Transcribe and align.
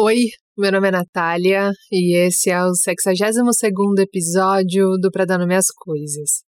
Oi, 0.00 0.26
meu 0.56 0.70
nome 0.70 0.86
é 0.86 0.90
Natália 0.92 1.72
e 1.90 2.14
esse 2.16 2.50
é 2.50 2.62
o 2.62 2.72
62 2.72 3.36
episódio 3.98 4.96
do 4.96 5.10
Pra 5.10 5.24
Dar 5.24 5.38
Nome 5.38 5.56
às 5.56 5.72
Coisas. 5.76 6.44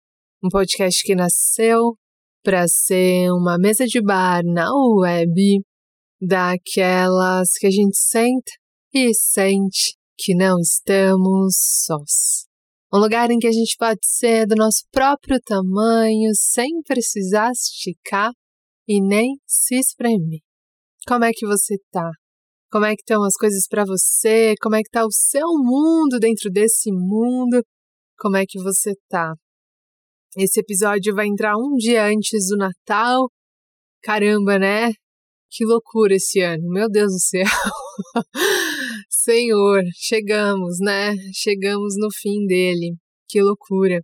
Um 0.43 0.49
podcast 0.49 1.01
que 1.01 1.15
nasceu 1.15 1.95
para 2.43 2.67
ser 2.67 3.31
uma 3.31 3.57
mesa 3.57 3.85
de 3.85 4.01
bar 4.01 4.41
na 4.43 4.67
web 4.99 5.61
daquelas 6.19 7.51
que 7.57 7.67
a 7.67 7.71
gente 7.71 7.97
senta 7.97 8.51
e 8.93 9.13
sente 9.13 9.95
que 10.17 10.35
não 10.35 10.59
estamos 10.59 11.55
sós. 11.85 12.47
Um 12.93 12.99
lugar 12.99 13.31
em 13.31 13.39
que 13.39 13.47
a 13.47 13.53
gente 13.53 13.77
pode 13.79 14.01
ser 14.03 14.45
do 14.45 14.57
nosso 14.57 14.83
próprio 14.91 15.39
tamanho 15.39 16.31
sem 16.35 16.81
precisar 16.85 17.51
esticar 17.51 18.33
e 18.85 19.01
nem 19.01 19.37
se 19.47 19.75
espremer. 19.75 20.41
Como 21.07 21.23
é 21.23 21.31
que 21.31 21.47
você 21.47 21.77
tá? 21.89 22.11
Como 22.71 22.85
é 22.85 22.95
que 22.95 23.01
estão 23.01 23.23
as 23.23 23.35
coisas 23.35 23.67
para 23.69 23.85
você, 23.85 24.53
como 24.61 24.75
é 24.75 24.83
que 24.83 24.89
tá 24.89 25.05
o 25.05 25.11
seu 25.11 25.47
mundo 25.57 26.19
dentro 26.19 26.49
desse 26.51 26.91
mundo, 26.91 27.63
como 28.17 28.37
é 28.37 28.45
que 28.47 28.59
você 28.61 28.93
tá. 29.09 29.33
Esse 30.37 30.59
episódio 30.59 31.15
vai 31.15 31.27
entrar 31.27 31.57
um 31.57 31.75
dia 31.77 32.05
antes 32.05 32.47
do 32.49 32.57
Natal. 32.57 33.29
Caramba, 34.03 34.59
né? 34.59 34.91
Que 35.49 35.65
loucura 35.65 36.15
esse 36.15 36.41
ano, 36.41 36.69
meu 36.69 36.89
Deus 36.89 37.11
do 37.11 37.19
céu. 37.19 37.45
Senhor, 39.09 39.81
chegamos, 39.95 40.77
né? 40.79 41.15
Chegamos 41.33 41.95
no 41.97 42.09
fim 42.13 42.45
dele. 42.45 42.95
Que 43.27 43.41
loucura. 43.41 44.01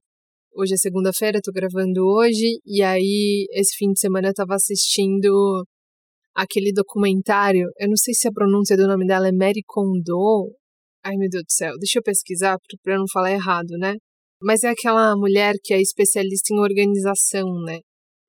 Hoje 0.55 0.73
é 0.75 0.77
segunda-feira, 0.77 1.39
tô 1.43 1.51
gravando 1.51 2.05
hoje, 2.05 2.59
e 2.65 2.81
aí 2.83 3.45
esse 3.51 3.75
fim 3.75 3.91
de 3.91 3.99
semana 3.99 4.29
eu 4.29 4.33
tava 4.33 4.55
assistindo 4.55 5.65
aquele 6.35 6.71
documentário, 6.73 7.69
eu 7.79 7.87
não 7.87 7.95
sei 7.97 8.13
se 8.13 8.27
a 8.27 8.31
pronúncia 8.31 8.75
do 8.75 8.87
nome 8.87 9.05
dela 9.05 9.27
é 9.27 9.31
Mary 9.31 9.63
Kondo. 9.65 10.51
Ai, 11.03 11.15
meu 11.15 11.29
Deus 11.29 11.43
do 11.43 11.51
céu, 11.51 11.77
deixa 11.77 11.99
eu 11.99 12.03
pesquisar 12.03 12.57
para 12.83 12.97
não 12.97 13.05
falar 13.11 13.31
errado, 13.31 13.77
né? 13.77 13.95
Mas 14.41 14.63
é 14.63 14.69
aquela 14.69 15.15
mulher 15.15 15.55
que 15.63 15.73
é 15.73 15.81
especialista 15.81 16.53
em 16.53 16.59
organização, 16.59 17.47
né? 17.65 17.79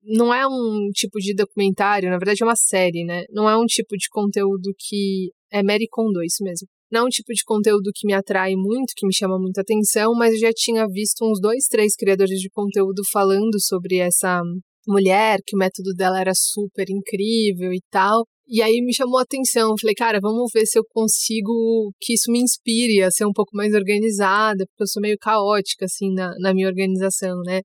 Não 0.03 0.35
é 0.35 0.47
um 0.47 0.91
tipo 0.93 1.19
de 1.19 1.35
documentário, 1.35 2.11
na 2.11 2.19
verdade 2.19 2.43
é 2.43 2.47
uma 2.47 2.57
série, 2.57 3.05
né? 3.05 3.25
Não 3.31 3.49
é 3.49 3.57
um 3.57 3.65
tipo 3.65 3.97
de 3.97 4.09
conteúdo 4.11 4.71
que. 4.79 5.31
É 5.53 5.63
Mary 5.63 5.87
Kondo, 5.89 6.23
isso 6.23 6.43
mesmo. 6.43 6.67
Não 6.91 7.03
é 7.03 7.05
um 7.05 7.09
tipo 7.09 7.33
de 7.33 7.43
conteúdo 7.45 7.91
que 7.95 8.07
me 8.07 8.13
atrai 8.13 8.55
muito, 8.57 8.93
que 8.97 9.07
me 9.07 9.15
chama 9.15 9.39
muita 9.39 9.63
atenção, 9.63 10.13
mas 10.15 10.35
eu 10.35 10.41
já 10.41 10.53
tinha 10.53 10.87
visto 10.89 11.25
uns 11.25 11.41
dois, 11.41 11.67
três 11.69 11.95
criadores 11.95 12.41
de 12.41 12.51
conteúdo 12.51 13.03
falando 13.13 13.61
sobre 13.61 13.99
essa 13.99 14.43
mulher, 14.87 15.41
que 15.47 15.57
o 15.57 15.59
método 15.59 15.95
dela 15.95 16.21
era 16.21 16.33
super 16.35 16.89
incrível 16.89 17.73
e 17.73 17.81
tal. 17.91 18.25
E 18.47 18.63
aí 18.63 18.83
me 18.83 18.95
chamou 18.95 19.19
a 19.19 19.23
atenção. 19.23 19.75
Falei, 19.81 19.95
cara, 19.95 20.21
vamos 20.21 20.51
ver 20.53 20.67
se 20.67 20.79
eu 20.79 20.85
consigo 20.91 21.93
que 22.01 22.15
isso 22.15 22.31
me 22.31 22.41
inspire 22.41 23.03
a 23.03 23.11
ser 23.11 23.25
um 23.27 23.33
pouco 23.33 23.57
mais 23.57 23.73
organizada, 23.75 24.67
porque 24.67 24.83
eu 24.83 24.87
sou 24.87 25.01
meio 25.01 25.17
caótica, 25.19 25.87
assim, 25.87 26.13
na, 26.13 26.35
na 26.39 26.53
minha 26.53 26.69
organização, 26.69 27.41
né? 27.47 27.63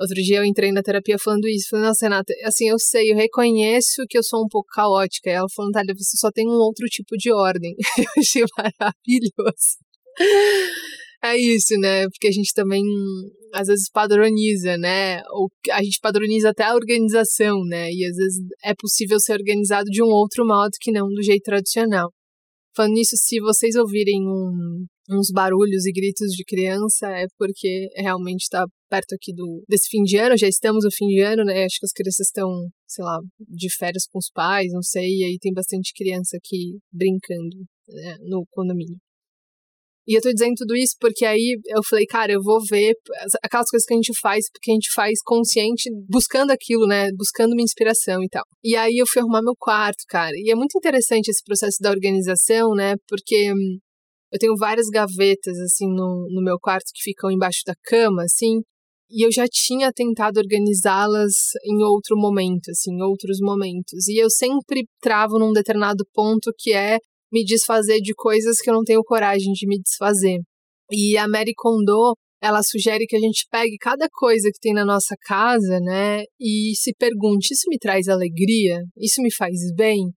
Outro 0.00 0.14
dia 0.22 0.38
eu 0.38 0.44
entrei 0.44 0.70
na 0.72 0.82
terapia 0.82 1.16
falando 1.18 1.48
isso. 1.48 1.68
Falei, 1.70 1.86
nossa, 1.86 2.06
Renata, 2.06 2.32
assim, 2.44 2.68
eu 2.68 2.78
sei, 2.78 3.12
eu 3.12 3.16
reconheço 3.16 4.04
que 4.08 4.18
eu 4.18 4.22
sou 4.22 4.44
um 4.44 4.48
pouco 4.48 4.68
caótica. 4.72 5.30
E 5.30 5.32
ela 5.32 5.48
falou, 5.54 5.70
Natália, 5.72 5.94
você 5.96 6.16
só 6.16 6.30
tem 6.30 6.46
um 6.46 6.52
outro 6.52 6.86
tipo 6.86 7.16
de 7.16 7.32
ordem. 7.32 7.74
Eu 7.98 8.22
achei 8.22 8.42
maravilhoso 8.56 9.78
é 11.22 11.36
isso, 11.36 11.74
né? 11.78 12.04
Porque 12.08 12.28
a 12.28 12.32
gente 12.32 12.52
também 12.54 12.82
às 13.52 13.66
vezes 13.66 13.90
padroniza, 13.90 14.76
né? 14.76 15.22
Ou 15.30 15.50
a 15.72 15.82
gente 15.82 15.98
padroniza 16.00 16.50
até 16.50 16.64
a 16.64 16.74
organização, 16.74 17.64
né? 17.64 17.90
E 17.90 18.04
às 18.04 18.16
vezes 18.16 18.44
é 18.64 18.74
possível 18.74 19.18
ser 19.18 19.32
organizado 19.34 19.86
de 19.86 20.02
um 20.02 20.08
outro 20.08 20.46
modo 20.46 20.70
que 20.80 20.92
não 20.92 21.08
do 21.08 21.22
jeito 21.22 21.42
tradicional. 21.42 22.12
Falando 22.76 22.94
nisso, 22.94 23.16
se 23.16 23.40
vocês 23.40 23.74
ouvirem 23.74 24.22
um, 24.22 24.86
uns 25.10 25.30
barulhos 25.32 25.86
e 25.86 25.92
gritos 25.92 26.30
de 26.32 26.44
criança, 26.44 27.08
é 27.08 27.26
porque 27.36 27.88
realmente 27.96 28.42
está 28.42 28.64
perto 28.88 29.14
aqui 29.14 29.34
do 29.34 29.64
desse 29.68 29.88
fim 29.88 30.02
de 30.02 30.16
ano, 30.16 30.36
já 30.36 30.46
estamos 30.46 30.84
no 30.84 30.90
fim 30.92 31.06
de 31.08 31.20
ano, 31.20 31.44
né? 31.44 31.64
Acho 31.64 31.80
que 31.80 31.86
as 31.86 31.92
crianças 31.92 32.26
estão, 32.26 32.48
sei 32.86 33.04
lá, 33.04 33.18
de 33.40 33.74
férias 33.74 34.06
com 34.06 34.18
os 34.18 34.30
pais, 34.30 34.72
não 34.72 34.82
sei, 34.82 35.08
e 35.08 35.24
aí 35.24 35.38
tem 35.40 35.52
bastante 35.52 35.92
criança 35.94 36.36
aqui 36.36 36.78
brincando 36.92 37.56
né, 37.88 38.16
no 38.20 38.44
condomínio. 38.50 38.96
E 40.08 40.16
eu 40.16 40.22
tô 40.22 40.32
dizendo 40.32 40.54
tudo 40.56 40.74
isso 40.74 40.94
porque 40.98 41.26
aí 41.26 41.60
eu 41.66 41.82
falei, 41.86 42.06
cara, 42.06 42.32
eu 42.32 42.42
vou 42.42 42.58
ver 42.70 42.94
aquelas 43.44 43.68
coisas 43.68 43.86
que 43.86 43.92
a 43.92 43.96
gente 43.96 44.18
faz, 44.18 44.46
porque 44.50 44.70
a 44.70 44.74
gente 44.74 44.90
faz 44.94 45.20
consciente, 45.22 45.90
buscando 46.08 46.50
aquilo, 46.50 46.86
né? 46.86 47.10
Buscando 47.12 47.52
uma 47.52 47.60
inspiração 47.60 48.22
e 48.22 48.28
tal. 48.30 48.42
E 48.64 48.74
aí 48.74 48.96
eu 48.96 49.06
fui 49.06 49.20
arrumar 49.20 49.42
meu 49.42 49.54
quarto, 49.58 50.02
cara. 50.08 50.32
E 50.34 50.50
é 50.50 50.54
muito 50.54 50.78
interessante 50.78 51.28
esse 51.28 51.44
processo 51.44 51.76
da 51.82 51.90
organização, 51.90 52.70
né? 52.74 52.94
Porque 53.06 53.52
hum, 53.52 53.78
eu 54.32 54.38
tenho 54.38 54.56
várias 54.56 54.86
gavetas, 54.86 55.58
assim, 55.58 55.86
no, 55.86 56.26
no 56.30 56.42
meu 56.42 56.58
quarto 56.58 56.90
que 56.94 57.02
ficam 57.02 57.30
embaixo 57.30 57.60
da 57.66 57.74
cama, 57.84 58.22
assim. 58.22 58.62
E 59.10 59.26
eu 59.26 59.30
já 59.30 59.46
tinha 59.46 59.92
tentado 59.92 60.38
organizá-las 60.40 61.34
em 61.66 61.82
outro 61.82 62.16
momento, 62.16 62.70
assim, 62.70 62.92
em 62.92 63.02
outros 63.02 63.40
momentos. 63.42 64.08
E 64.08 64.16
eu 64.16 64.30
sempre 64.30 64.86
travo 65.02 65.38
num 65.38 65.52
determinado 65.52 66.02
ponto 66.14 66.50
que 66.58 66.72
é 66.72 66.98
me 67.32 67.44
desfazer 67.44 68.00
de 68.00 68.14
coisas 68.14 68.58
que 68.58 68.70
eu 68.70 68.74
não 68.74 68.84
tenho 68.84 69.02
coragem 69.04 69.52
de 69.52 69.66
me 69.66 69.80
desfazer. 69.80 70.40
E 70.90 71.16
a 71.16 71.28
Mary 71.28 71.52
Kondo, 71.56 72.14
ela 72.42 72.62
sugere 72.62 73.06
que 73.06 73.16
a 73.16 73.20
gente 73.20 73.46
pegue 73.50 73.76
cada 73.78 74.08
coisa 74.10 74.48
que 74.52 74.60
tem 74.60 74.72
na 74.72 74.84
nossa 74.84 75.14
casa, 75.26 75.78
né, 75.80 76.22
e 76.40 76.72
se 76.76 76.92
pergunte: 76.98 77.52
isso 77.52 77.68
me 77.68 77.78
traz 77.78 78.08
alegria? 78.08 78.80
Isso 78.96 79.20
me 79.22 79.32
faz 79.32 79.58
bem? 79.76 80.12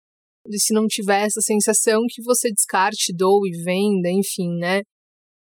E 0.47 0.59
se 0.59 0.73
não 0.73 0.87
tiver 0.87 1.25
essa 1.25 1.41
sensação, 1.41 2.01
que 2.09 2.23
você 2.23 2.51
descarte, 2.51 3.13
doe, 3.15 3.51
venda, 3.63 4.09
enfim, 4.09 4.57
né? 4.57 4.81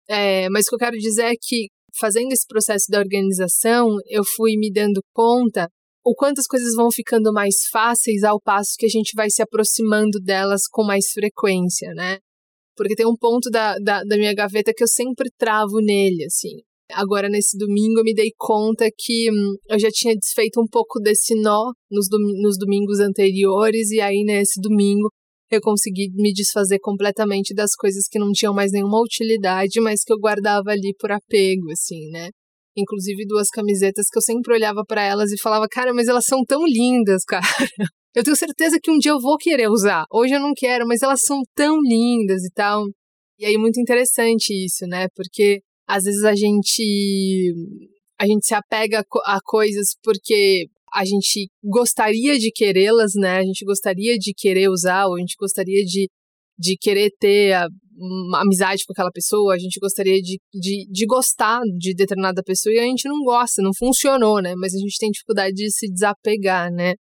É, 0.10 0.50
mas 0.50 0.66
o 0.66 0.70
que 0.70 0.76
eu 0.76 0.80
quero 0.80 0.98
dizer 0.98 1.26
é 1.26 1.34
que, 1.40 1.68
fazendo 2.00 2.32
esse 2.32 2.46
processo 2.48 2.86
da 2.90 3.00
organização, 3.00 3.88
eu 4.08 4.24
fui 4.36 4.58
me 4.58 4.72
dando 4.72 5.02
conta 5.14 5.68
o 6.06 6.14
quanto 6.14 6.40
as 6.40 6.46
coisas 6.46 6.76
vão 6.76 6.92
ficando 6.92 7.34
mais 7.34 7.66
fáceis 7.72 8.24
ao 8.24 8.40
passo 8.40 8.76
que 8.78 8.86
a 8.86 8.90
gente 8.90 9.14
vai 9.16 9.28
se 9.32 9.42
aproximando 9.42 10.20
delas 10.24 10.62
com 10.70 10.84
mais 10.84 11.08
frequência, 11.12 11.90
né? 11.96 12.20
Porque 12.78 12.94
tem 12.94 13.08
um 13.08 13.18
ponto 13.20 13.50
da, 13.50 13.76
da, 13.80 14.04
da 14.04 14.16
minha 14.16 14.34
gaveta 14.36 14.72
que 14.76 14.84
eu 14.84 14.88
sempre 14.88 15.32
travo 15.36 15.82
nele, 15.82 16.26
assim. 16.26 16.62
Agora, 16.92 17.28
nesse 17.28 17.58
domingo, 17.58 18.00
eu 18.00 18.04
me 18.04 18.14
dei 18.14 18.30
conta 18.38 18.88
que 18.96 19.32
hum, 19.32 19.56
eu 19.68 19.80
já 19.80 19.90
tinha 19.90 20.16
desfeito 20.16 20.62
um 20.62 20.68
pouco 20.68 21.00
desse 21.00 21.34
nó 21.42 21.72
nos, 21.90 22.08
dom 22.08 22.20
nos 22.44 22.56
domingos 22.60 23.00
anteriores, 23.00 23.90
e 23.90 24.00
aí, 24.00 24.24
nesse 24.24 24.62
domingo, 24.62 25.10
eu 25.50 25.60
consegui 25.62 26.12
me 26.14 26.32
desfazer 26.32 26.78
completamente 26.80 27.56
das 27.56 27.74
coisas 27.76 28.08
que 28.08 28.20
não 28.20 28.32
tinham 28.32 28.54
mais 28.54 28.72
nenhuma 28.72 29.02
utilidade, 29.02 29.82
mas 29.82 30.04
que 30.04 30.14
eu 30.14 30.20
guardava 30.20 30.70
ali 30.70 30.94
por 31.00 31.12
apego, 31.12 31.72
assim, 31.72 32.10
né? 32.12 32.30
Inclusive 32.76 33.26
duas 33.26 33.50
camisetas 33.50 34.08
que 34.12 34.18
eu 34.18 34.22
sempre 34.22 34.54
olhava 34.54 34.84
para 34.86 35.04
elas 35.04 35.32
e 35.32 35.42
falava, 35.42 35.68
cara, 35.70 35.94
mas 35.94 36.08
elas 36.08 36.26
são 36.26 36.44
tão 36.46 36.66
lindas, 36.66 37.24
cara. 37.28 37.46
Eu 38.14 38.24
tenho 38.24 38.36
certeza 38.36 38.80
que 38.82 38.90
um 38.90 38.98
dia 38.98 39.12
eu 39.12 39.20
vou 39.20 39.38
querer 39.38 39.70
usar. 39.70 40.06
Hoje 40.12 40.34
eu 40.34 40.40
não 40.40 40.54
quero, 40.56 40.88
mas 40.88 41.02
elas 41.02 41.22
são 41.22 41.42
tão 41.54 41.78
lindas 41.82 42.44
e 42.44 42.50
tal. 42.54 42.86
E 43.38 43.46
aí 43.46 43.58
muito 43.58 43.80
interessante 43.80 44.54
isso, 44.54 44.88
né? 44.88 45.08
Porque 45.16 45.62
às 45.88 46.04
vezes 46.04 46.24
a 46.24 46.34
gente 46.34 47.54
a 48.20 48.26
gente 48.26 48.46
se 48.46 48.56
apega 48.56 49.04
a 49.26 49.40
coisas 49.44 49.96
porque 50.02 50.68
a 50.94 51.04
gente 51.04 51.50
gostaria 51.62 52.40
de 52.40 52.50
querê-las, 52.52 53.12
né? 53.16 53.40
A 53.40 53.44
gente 53.44 53.66
gostaria 53.66 54.18
de 54.18 54.34
querer 54.34 54.70
usar, 54.70 55.08
ou 55.08 55.16
a 55.16 55.20
gente 55.20 55.36
gostaria 55.38 55.84
de, 55.84 56.10
de 56.58 56.78
querer 56.78 57.12
ter 57.20 57.52
a, 57.52 57.68
uma 57.98 58.42
amizade 58.42 58.84
com 58.86 58.94
aquela 58.94 59.12
pessoa, 59.12 59.54
a 59.54 59.58
gente 59.58 59.80
gostaria 59.80 60.22
de, 60.22 60.40
de, 60.54 60.86
de 60.90 61.06
gostar 61.06 61.62
de 61.78 61.94
determinada 61.94 62.42
pessoa 62.44 62.74
e 62.74 62.80
a 62.80 62.84
gente 62.84 63.08
não 63.08 63.24
gosta, 63.24 63.62
não 63.62 63.72
funcionou, 63.78 64.42
né? 64.42 64.54
Mas 64.56 64.74
a 64.74 64.78
gente 64.78 64.98
tem 64.98 65.10
dificuldade 65.10 65.56
de 65.56 65.72
se 65.72 65.88
desapegar, 65.92 66.72
né? 66.72 66.96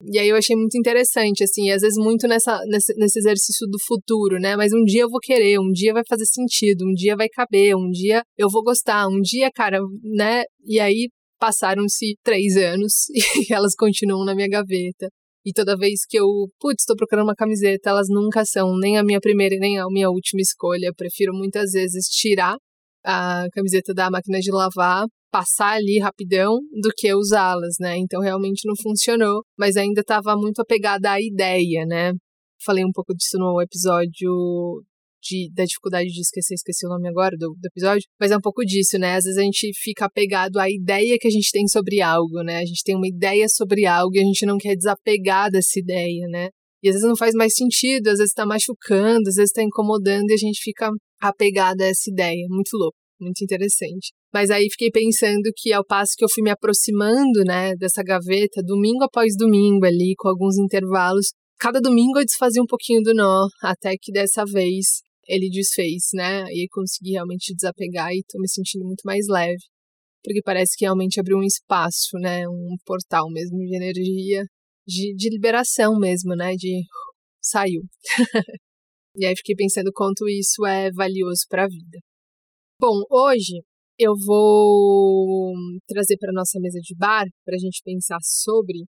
E 0.00 0.16
aí 0.16 0.28
eu 0.28 0.36
achei 0.36 0.54
muito 0.54 0.78
interessante, 0.78 1.42
assim, 1.42 1.72
às 1.72 1.82
vezes 1.82 1.98
muito 1.98 2.28
nessa, 2.28 2.60
nesse, 2.66 2.94
nesse 2.96 3.18
exercício 3.18 3.66
do 3.66 3.78
futuro, 3.84 4.38
né? 4.38 4.56
Mas 4.56 4.72
um 4.72 4.84
dia 4.84 5.02
eu 5.02 5.10
vou 5.10 5.18
querer, 5.18 5.58
um 5.58 5.72
dia 5.72 5.92
vai 5.92 6.04
fazer 6.08 6.24
sentido, 6.26 6.84
um 6.86 6.94
dia 6.94 7.16
vai 7.16 7.28
caber, 7.28 7.74
um 7.76 7.90
dia 7.90 8.22
eu 8.36 8.48
vou 8.48 8.62
gostar, 8.62 9.08
um 9.08 9.20
dia, 9.20 9.50
cara, 9.52 9.80
né? 10.04 10.44
E 10.64 10.78
aí 10.78 11.08
passaram-se 11.40 12.16
três 12.22 12.56
anos 12.56 13.08
e 13.50 13.52
elas 13.52 13.74
continuam 13.74 14.24
na 14.24 14.34
minha 14.34 14.48
gaveta. 14.48 15.08
E 15.48 15.52
toda 15.54 15.78
vez 15.78 16.00
que 16.06 16.18
eu, 16.18 16.26
putz, 16.60 16.82
estou 16.82 16.94
procurando 16.94 17.24
uma 17.28 17.34
camiseta, 17.34 17.88
elas 17.88 18.08
nunca 18.10 18.44
são 18.44 18.76
nem 18.78 18.98
a 18.98 19.02
minha 19.02 19.18
primeira 19.18 19.56
nem 19.58 19.78
a 19.78 19.86
minha 19.88 20.10
última 20.10 20.42
escolha. 20.42 20.92
prefiro 20.94 21.32
muitas 21.32 21.70
vezes 21.72 22.04
tirar 22.08 22.54
a 23.02 23.46
camiseta 23.54 23.94
da 23.94 24.10
máquina 24.10 24.40
de 24.40 24.50
lavar, 24.52 25.06
passar 25.30 25.76
ali 25.76 25.98
rapidão, 26.00 26.58
do 26.82 26.90
que 26.94 27.14
usá-las, 27.14 27.76
né? 27.80 27.96
Então 27.96 28.20
realmente 28.20 28.66
não 28.66 28.74
funcionou, 28.76 29.42
mas 29.58 29.78
ainda 29.78 30.02
estava 30.02 30.36
muito 30.36 30.60
apegada 30.60 31.12
à 31.12 31.18
ideia, 31.18 31.86
né? 31.86 32.12
Falei 32.62 32.84
um 32.84 32.92
pouco 32.92 33.14
disso 33.14 33.38
no 33.38 33.62
episódio 33.62 34.82
de, 35.22 35.50
da 35.54 35.64
dificuldade 35.64 36.08
de 36.08 36.20
esquecer, 36.20 36.54
esqueci 36.54 36.86
o 36.86 36.90
nome 36.90 37.08
agora 37.08 37.36
do, 37.36 37.54
do, 37.54 37.66
episódio, 37.66 38.02
mas 38.20 38.30
é 38.30 38.36
um 38.36 38.40
pouco 38.40 38.64
disso, 38.64 38.98
né? 38.98 39.16
Às 39.16 39.24
vezes 39.24 39.38
a 39.38 39.42
gente 39.42 39.70
fica 39.74 40.06
apegado 40.06 40.58
à 40.58 40.70
ideia 40.70 41.16
que 41.20 41.28
a 41.28 41.30
gente 41.30 41.50
tem 41.50 41.66
sobre 41.66 42.00
algo, 42.00 42.42
né? 42.42 42.58
A 42.58 42.64
gente 42.64 42.82
tem 42.84 42.96
uma 42.96 43.08
ideia 43.08 43.46
sobre 43.48 43.86
algo 43.86 44.14
e 44.14 44.20
a 44.20 44.24
gente 44.24 44.46
não 44.46 44.58
quer 44.58 44.76
desapegar 44.76 45.50
dessa 45.50 45.78
ideia, 45.78 46.26
né? 46.28 46.48
E 46.82 46.88
às 46.88 46.94
vezes 46.94 47.08
não 47.08 47.16
faz 47.16 47.34
mais 47.34 47.54
sentido, 47.54 48.08
às 48.08 48.18
vezes 48.18 48.30
está 48.30 48.46
machucando, 48.46 49.28
às 49.28 49.34
vezes 49.34 49.50
está 49.50 49.62
incomodando 49.62 50.30
e 50.30 50.34
a 50.34 50.36
gente 50.36 50.60
fica 50.62 50.90
apegada 51.20 51.84
a 51.84 51.88
essa 51.88 52.10
ideia. 52.10 52.46
Muito 52.48 52.70
louco, 52.74 52.96
muito 53.20 53.42
interessante. 53.42 54.12
Mas 54.32 54.50
aí 54.50 54.68
fiquei 54.70 54.90
pensando 54.90 55.50
que 55.56 55.72
ao 55.72 55.84
passo 55.84 56.12
que 56.16 56.24
eu 56.24 56.28
fui 56.28 56.42
me 56.42 56.50
aproximando, 56.50 57.42
né, 57.44 57.74
dessa 57.76 58.02
gaveta, 58.02 58.62
domingo 58.62 59.02
após 59.04 59.34
domingo 59.36 59.84
ali, 59.84 60.14
com 60.16 60.28
alguns 60.28 60.56
intervalos, 60.56 61.32
cada 61.58 61.80
domingo 61.80 62.18
eu 62.18 62.24
desfazia 62.24 62.62
um 62.62 62.66
pouquinho 62.66 63.02
do 63.02 63.14
nó, 63.14 63.48
até 63.62 63.94
que 64.00 64.12
dessa 64.12 64.44
vez 64.44 65.02
ele 65.28 65.50
desfez, 65.50 66.08
né, 66.14 66.44
e 66.52 66.66
consegui 66.70 67.12
realmente 67.12 67.54
desapegar 67.54 68.10
e 68.12 68.24
tô 68.28 68.40
me 68.40 68.48
sentindo 68.48 68.84
muito 68.84 69.02
mais 69.04 69.26
leve. 69.28 69.62
Porque 70.24 70.42
parece 70.42 70.76
que 70.76 70.84
realmente 70.84 71.20
abriu 71.20 71.38
um 71.38 71.44
espaço, 71.44 72.18
né, 72.18 72.48
um 72.48 72.76
portal 72.84 73.30
mesmo 73.30 73.58
de 73.58 73.76
energia 73.76 74.44
de, 74.88 75.14
de 75.14 75.28
liberação 75.28 75.98
mesmo, 75.98 76.34
né? 76.34 76.54
De 76.56 76.82
saiu. 77.42 77.82
e 79.14 79.26
aí 79.26 79.36
fiquei 79.36 79.54
pensando 79.54 79.90
quanto 79.92 80.26
isso 80.28 80.64
é 80.64 80.90
valioso 80.90 81.42
para 81.48 81.64
a 81.64 81.68
vida. 81.68 81.98
Bom, 82.80 83.02
hoje 83.10 83.60
eu 83.98 84.14
vou 84.24 85.52
trazer 85.86 86.16
para 86.16 86.32
nossa 86.32 86.58
mesa 86.60 86.78
de 86.80 86.94
bar 86.96 87.26
para 87.44 87.56
a 87.56 87.58
gente 87.58 87.82
pensar 87.84 88.18
sobre 88.22 88.84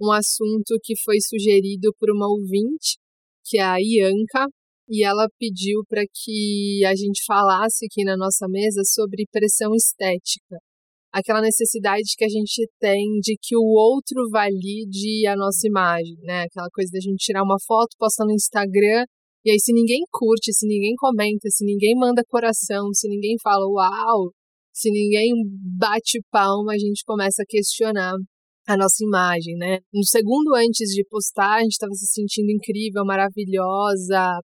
um 0.00 0.10
assunto 0.10 0.78
que 0.82 0.94
foi 1.04 1.20
sugerido 1.20 1.94
por 1.98 2.10
uma 2.10 2.26
ouvinte, 2.28 2.96
que 3.44 3.58
é 3.58 3.62
a 3.62 3.76
Ianca, 3.78 4.48
e 4.88 5.04
ela 5.04 5.28
pediu 5.38 5.82
para 5.88 6.02
que 6.12 6.84
a 6.84 6.94
gente 6.94 7.24
falasse 7.26 7.86
aqui 7.86 8.04
na 8.04 8.16
nossa 8.16 8.46
mesa 8.48 8.82
sobre 8.84 9.26
pressão 9.30 9.74
estética 9.74 10.58
aquela 11.14 11.40
necessidade 11.40 12.16
que 12.18 12.24
a 12.24 12.28
gente 12.28 12.68
tem 12.80 13.20
de 13.22 13.36
que 13.40 13.56
o 13.56 13.62
outro 13.62 14.28
valide 14.32 15.24
a 15.28 15.36
nossa 15.36 15.64
imagem, 15.64 16.16
né? 16.22 16.42
Aquela 16.42 16.68
coisa 16.72 16.90
da 16.92 16.98
gente 16.98 17.24
tirar 17.24 17.44
uma 17.44 17.56
foto, 17.64 17.94
postar 17.96 18.24
no 18.24 18.32
Instagram, 18.32 19.04
e 19.44 19.52
aí 19.52 19.60
se 19.60 19.72
ninguém 19.72 20.02
curte, 20.10 20.52
se 20.52 20.66
ninguém 20.66 20.94
comenta, 20.96 21.48
se 21.50 21.64
ninguém 21.64 21.94
manda 21.94 22.24
coração, 22.28 22.92
se 22.92 23.08
ninguém 23.08 23.36
fala 23.40 23.64
uau, 23.64 24.32
se 24.72 24.90
ninguém 24.90 25.30
bate 25.78 26.20
palma, 26.32 26.72
a 26.72 26.78
gente 26.78 27.04
começa 27.06 27.42
a 27.42 27.46
questionar 27.46 28.14
a 28.66 28.76
nossa 28.76 29.04
imagem, 29.04 29.54
né? 29.56 29.78
Um 29.94 30.02
segundo 30.02 30.52
antes 30.56 30.88
de 30.90 31.04
postar, 31.08 31.58
a 31.58 31.62
gente 31.62 31.72
estava 31.72 31.92
se 31.92 32.06
sentindo 32.06 32.50
incrível, 32.50 33.04
maravilhosa, 33.04 34.40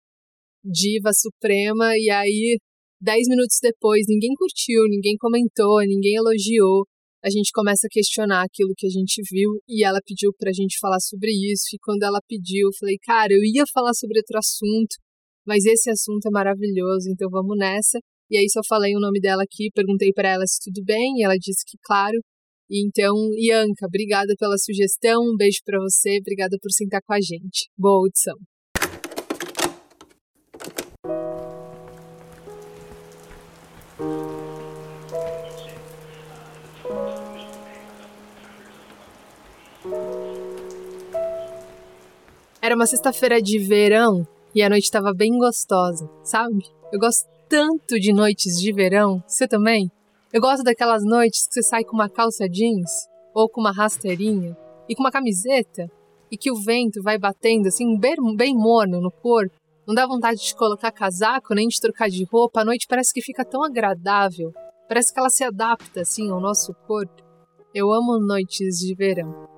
diva 0.64 1.10
suprema, 1.12 1.96
e 1.96 2.10
aí 2.10 2.58
Dez 3.04 3.28
minutos 3.28 3.58
depois, 3.60 4.06
ninguém 4.08 4.32
curtiu, 4.34 4.84
ninguém 4.88 5.14
comentou, 5.18 5.80
ninguém 5.80 6.14
elogiou. 6.16 6.86
A 7.22 7.28
gente 7.28 7.50
começa 7.52 7.86
a 7.86 7.92
questionar 7.92 8.42
aquilo 8.42 8.72
que 8.74 8.86
a 8.86 8.88
gente 8.88 9.20
viu 9.30 9.60
e 9.68 9.84
ela 9.84 10.00
pediu 10.06 10.32
pra 10.38 10.50
gente 10.54 10.78
falar 10.80 11.00
sobre 11.00 11.30
isso. 11.30 11.64
E 11.74 11.78
quando 11.82 12.02
ela 12.02 12.18
pediu, 12.26 12.68
eu 12.68 12.72
falei, 12.80 12.96
cara, 13.04 13.28
eu 13.30 13.44
ia 13.44 13.64
falar 13.74 13.92
sobre 13.92 14.18
outro 14.18 14.38
assunto, 14.38 14.96
mas 15.46 15.66
esse 15.66 15.90
assunto 15.90 16.24
é 16.28 16.30
maravilhoso, 16.30 17.10
então 17.10 17.28
vamos 17.28 17.58
nessa. 17.58 17.98
E 18.30 18.38
aí 18.38 18.48
só 18.48 18.60
falei 18.66 18.96
o 18.96 19.00
nome 19.00 19.20
dela 19.20 19.42
aqui, 19.42 19.68
perguntei 19.74 20.10
para 20.10 20.30
ela 20.30 20.46
se 20.46 20.56
tudo 20.64 20.82
bem, 20.82 21.18
e 21.18 21.24
ela 21.24 21.36
disse 21.36 21.62
que 21.66 21.76
claro. 21.84 22.18
E 22.70 22.86
então, 22.86 23.14
Ianca, 23.36 23.86
obrigada 23.86 24.32
pela 24.38 24.56
sugestão, 24.56 25.20
um 25.24 25.36
beijo 25.36 25.58
para 25.62 25.78
você, 25.78 26.16
obrigada 26.20 26.56
por 26.58 26.72
sentar 26.72 27.02
com 27.04 27.12
a 27.12 27.20
gente. 27.20 27.68
Boa 27.76 27.98
audição. 27.98 28.53
Era 42.64 42.74
uma 42.74 42.86
sexta-feira 42.86 43.42
de 43.42 43.58
verão 43.58 44.26
e 44.54 44.62
a 44.62 44.70
noite 44.70 44.84
estava 44.84 45.12
bem 45.12 45.36
gostosa, 45.36 46.08
sabe? 46.22 46.64
Eu 46.90 46.98
gosto 46.98 47.28
tanto 47.46 48.00
de 48.00 48.10
noites 48.10 48.58
de 48.58 48.72
verão. 48.72 49.22
Você 49.26 49.46
também? 49.46 49.92
Eu 50.32 50.40
gosto 50.40 50.64
daquelas 50.64 51.04
noites 51.04 51.46
que 51.46 51.52
você 51.52 51.62
sai 51.62 51.84
com 51.84 51.94
uma 51.94 52.08
calça 52.08 52.48
jeans 52.48 52.90
ou 53.34 53.50
com 53.50 53.60
uma 53.60 53.70
rasteirinha 53.70 54.56
e 54.88 54.94
com 54.94 55.02
uma 55.02 55.10
camiseta 55.10 55.90
e 56.32 56.38
que 56.38 56.50
o 56.50 56.56
vento 56.56 57.02
vai 57.02 57.18
batendo 57.18 57.68
assim 57.68 57.98
bem, 57.98 58.14
bem 58.34 58.56
morno 58.56 58.98
no 58.98 59.10
corpo. 59.10 59.54
Não 59.86 59.94
dá 59.94 60.06
vontade 60.06 60.40
de 60.40 60.56
colocar 60.56 60.90
casaco 60.90 61.54
nem 61.54 61.68
de 61.68 61.78
trocar 61.78 62.08
de 62.08 62.24
roupa. 62.24 62.62
A 62.62 62.64
noite 62.64 62.86
parece 62.88 63.12
que 63.12 63.20
fica 63.20 63.44
tão 63.44 63.62
agradável. 63.62 64.54
Parece 64.88 65.12
que 65.12 65.20
ela 65.20 65.28
se 65.28 65.44
adapta 65.44 66.00
assim 66.00 66.30
ao 66.30 66.40
nosso 66.40 66.72
corpo. 66.86 67.22
Eu 67.74 67.92
amo 67.92 68.18
noites 68.18 68.78
de 68.78 68.94
verão. 68.94 69.52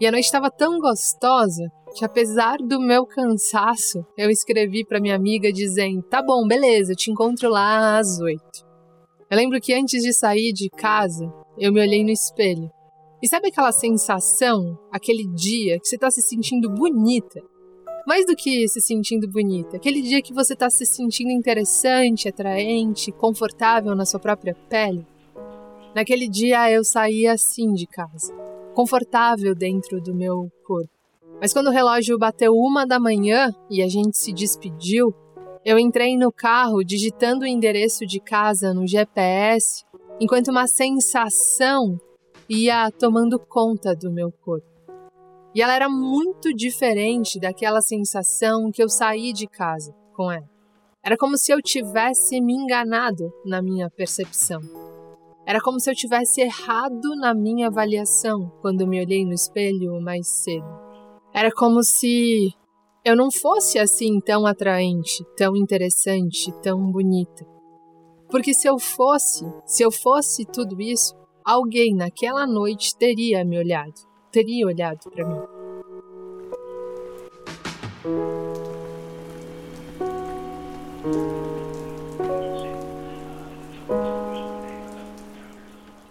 E 0.00 0.06
a 0.06 0.12
noite 0.12 0.26
estava 0.26 0.52
tão 0.52 0.78
gostosa 0.78 1.68
que 1.94 2.04
apesar 2.04 2.58
do 2.58 2.80
meu 2.80 3.06
cansaço, 3.06 4.04
eu 4.18 4.28
escrevi 4.28 4.84
para 4.84 5.00
minha 5.00 5.14
amiga 5.14 5.52
dizendo: 5.52 6.02
"Tá 6.02 6.20
bom, 6.22 6.46
beleza, 6.46 6.92
eu 6.92 6.96
te 6.96 7.10
encontro 7.10 7.48
lá 7.48 7.98
às 7.98 8.18
oito". 8.20 8.64
Eu 9.30 9.36
lembro 9.36 9.60
que 9.60 9.72
antes 9.72 10.02
de 10.02 10.12
sair 10.12 10.52
de 10.52 10.68
casa, 10.68 11.32
eu 11.58 11.72
me 11.72 11.80
olhei 11.80 12.04
no 12.04 12.10
espelho. 12.10 12.70
E 13.22 13.28
sabe 13.28 13.48
aquela 13.48 13.72
sensação, 13.72 14.78
aquele 14.92 15.26
dia 15.26 15.80
que 15.80 15.88
você 15.88 15.94
está 15.94 16.10
se 16.10 16.20
sentindo 16.20 16.68
bonita? 16.68 17.40
Mais 18.06 18.26
do 18.26 18.36
que 18.36 18.68
se 18.68 18.80
sentindo 18.82 19.26
bonita, 19.26 19.78
aquele 19.78 20.02
dia 20.02 20.20
que 20.20 20.34
você 20.34 20.52
está 20.52 20.68
se 20.68 20.84
sentindo 20.84 21.30
interessante, 21.30 22.28
atraente, 22.28 23.10
confortável 23.12 23.94
na 23.94 24.04
sua 24.04 24.20
própria 24.20 24.54
pele. 24.68 25.06
Naquele 25.94 26.28
dia 26.28 26.70
eu 26.70 26.84
saí 26.84 27.26
assim 27.26 27.72
de 27.72 27.86
casa, 27.86 28.34
confortável 28.74 29.54
dentro 29.54 30.02
do 30.02 30.14
meu 30.14 30.50
corpo. 30.66 30.93
Mas 31.44 31.52
quando 31.52 31.66
o 31.66 31.70
relógio 31.70 32.18
bateu 32.18 32.54
uma 32.54 32.86
da 32.86 32.98
manhã 32.98 33.54
e 33.68 33.82
a 33.82 33.86
gente 33.86 34.16
se 34.16 34.32
despediu, 34.32 35.14
eu 35.62 35.78
entrei 35.78 36.16
no 36.16 36.32
carro 36.32 36.82
digitando 36.82 37.44
o 37.44 37.46
endereço 37.46 38.06
de 38.06 38.18
casa 38.18 38.72
no 38.72 38.86
GPS, 38.86 39.84
enquanto 40.18 40.48
uma 40.48 40.66
sensação 40.66 41.98
ia 42.48 42.90
tomando 42.90 43.38
conta 43.38 43.94
do 43.94 44.10
meu 44.10 44.32
corpo. 44.32 44.66
E 45.54 45.60
ela 45.60 45.74
era 45.74 45.86
muito 45.86 46.50
diferente 46.54 47.38
daquela 47.38 47.82
sensação 47.82 48.70
que 48.72 48.82
eu 48.82 48.88
saí 48.88 49.30
de 49.34 49.46
casa 49.46 49.94
com 50.14 50.32
ela. 50.32 50.48
Era 51.04 51.14
como 51.14 51.36
se 51.36 51.52
eu 51.52 51.60
tivesse 51.60 52.40
me 52.40 52.54
enganado 52.54 53.30
na 53.44 53.60
minha 53.60 53.90
percepção. 53.90 54.62
Era 55.44 55.60
como 55.60 55.78
se 55.78 55.90
eu 55.90 55.94
tivesse 55.94 56.40
errado 56.40 57.14
na 57.16 57.34
minha 57.34 57.66
avaliação 57.66 58.50
quando 58.62 58.86
me 58.86 58.98
olhei 58.98 59.26
no 59.26 59.34
espelho 59.34 60.00
mais 60.00 60.26
cedo. 60.26 60.83
Era 61.34 61.50
como 61.50 61.82
se 61.82 62.54
eu 63.04 63.16
não 63.16 63.28
fosse 63.28 63.76
assim 63.76 64.20
tão 64.20 64.46
atraente, 64.46 65.24
tão 65.36 65.56
interessante, 65.56 66.52
tão 66.62 66.92
bonita. 66.92 67.44
Porque 68.30 68.54
se 68.54 68.68
eu 68.68 68.78
fosse, 68.78 69.44
se 69.66 69.82
eu 69.82 69.90
fosse 69.90 70.44
tudo 70.44 70.80
isso, 70.80 71.12
alguém 71.44 71.92
naquela 71.92 72.46
noite 72.46 72.96
teria 72.96 73.44
me 73.44 73.58
olhado, 73.58 73.94
teria 74.30 74.64
olhado 74.64 75.10
para 75.10 75.26
mim. 75.26 75.40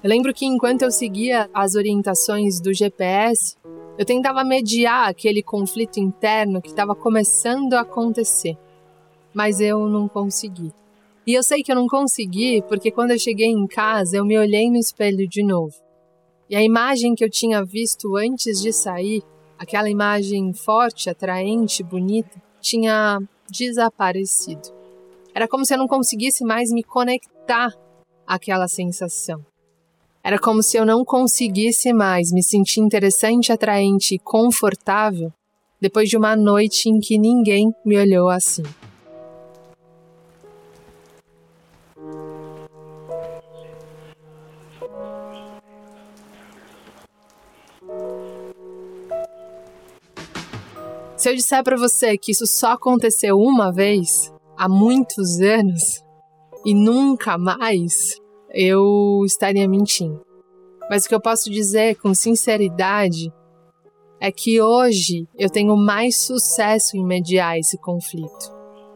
Eu 0.03 0.09
lembro 0.09 0.33
que 0.33 0.45
enquanto 0.45 0.81
eu 0.81 0.91
seguia 0.91 1.49
as 1.53 1.75
orientações 1.75 2.59
do 2.59 2.73
GPS, 2.73 3.55
eu 3.97 4.05
tentava 4.05 4.43
mediar 4.43 5.07
aquele 5.07 5.43
conflito 5.43 5.99
interno 5.99 6.61
que 6.61 6.69
estava 6.69 6.95
começando 6.95 7.73
a 7.73 7.81
acontecer, 7.81 8.57
mas 9.33 9.59
eu 9.59 9.87
não 9.87 10.07
consegui. 10.07 10.71
E 11.25 11.33
eu 11.33 11.43
sei 11.43 11.61
que 11.63 11.71
eu 11.71 11.75
não 11.75 11.87
consegui 11.87 12.63
porque 12.67 12.91
quando 12.91 13.11
eu 13.11 13.19
cheguei 13.19 13.47
em 13.47 13.67
casa 13.67 14.17
eu 14.17 14.25
me 14.25 14.37
olhei 14.37 14.69
no 14.69 14.77
espelho 14.77 15.27
de 15.27 15.43
novo. 15.43 15.75
E 16.49 16.55
a 16.55 16.61
imagem 16.61 17.15
que 17.15 17.23
eu 17.23 17.29
tinha 17.29 17.63
visto 17.63 18.17
antes 18.17 18.61
de 18.61 18.73
sair, 18.73 19.23
aquela 19.57 19.89
imagem 19.89 20.53
forte, 20.53 21.09
atraente, 21.09 21.83
bonita, 21.83 22.41
tinha 22.59 23.19
desaparecido. 23.49 24.69
Era 25.33 25.47
como 25.47 25.65
se 25.65 25.73
eu 25.73 25.77
não 25.77 25.87
conseguisse 25.87 26.43
mais 26.43 26.71
me 26.71 26.83
conectar 26.83 27.71
àquela 28.27 28.67
sensação. 28.67 29.43
Era 30.25 30.39
como 30.39 30.63
se 30.63 30.77
eu 30.77 30.85
não 30.85 31.03
conseguisse 31.03 31.91
mais 31.91 32.31
me 32.31 32.41
sentir 32.41 32.79
interessante, 32.79 33.51
atraente 33.51 34.15
e 34.15 34.19
confortável 34.19 35.33
depois 35.81 36.07
de 36.07 36.15
uma 36.15 36.33
noite 36.33 36.87
em 36.87 36.97
que 37.01 37.17
ninguém 37.17 37.75
me 37.85 37.99
olhou 37.99 38.29
assim. 38.29 38.63
Se 51.17 51.29
eu 51.29 51.35
disser 51.35 51.61
para 51.63 51.75
você 51.75 52.17
que 52.17 52.31
isso 52.31 52.47
só 52.47 52.71
aconteceu 52.71 53.37
uma 53.37 53.73
vez, 53.73 54.33
há 54.57 54.69
muitos 54.69 55.41
anos, 55.41 56.01
e 56.65 56.73
nunca 56.73 57.37
mais, 57.37 58.22
eu 58.53 59.23
estaria 59.25 59.67
mentindo. 59.67 60.21
Mas 60.89 61.05
o 61.05 61.09
que 61.09 61.15
eu 61.15 61.21
posso 61.21 61.49
dizer 61.49 61.95
com 61.95 62.13
sinceridade 62.13 63.33
é 64.19 64.31
que 64.31 64.61
hoje 64.61 65.27
eu 65.37 65.49
tenho 65.49 65.75
mais 65.75 66.17
sucesso 66.17 66.95
em 66.95 67.05
mediar 67.05 67.57
esse 67.57 67.77
conflito. 67.77 68.53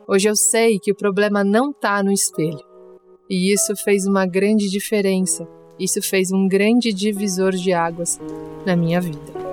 Hoje 0.08 0.30
eu 0.30 0.36
sei 0.36 0.80
que 0.80 0.92
o 0.92 0.96
problema 0.96 1.44
não 1.44 1.72
está 1.72 2.02
no 2.02 2.12
espelho. 2.12 2.64
E 3.30 3.52
isso 3.52 3.76
fez 3.76 4.06
uma 4.06 4.26
grande 4.26 4.70
diferença. 4.70 5.48
Isso 5.78 6.02
fez 6.02 6.32
um 6.32 6.48
grande 6.48 6.94
divisor 6.94 7.52
de 7.52 7.74
águas 7.74 8.20
na 8.66 8.76
minha 8.76 9.02
vida. 9.02 9.48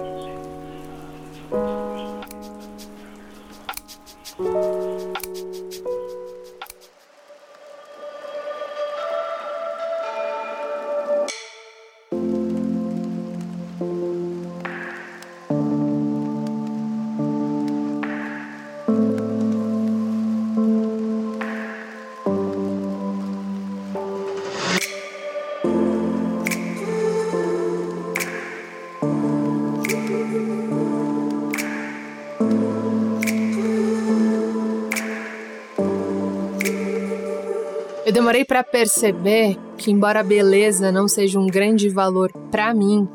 Demorei 38.14 38.44
para 38.44 38.62
perceber 38.62 39.59
que, 39.76 39.90
embora 39.90 40.21
a 40.21 40.23
beleza 40.23 40.92
não 40.92 41.09
seja 41.09 41.37
um 41.37 41.49
grande 41.49 41.88
valor 41.88 42.30
para 42.49 42.73
mim, 42.73 43.09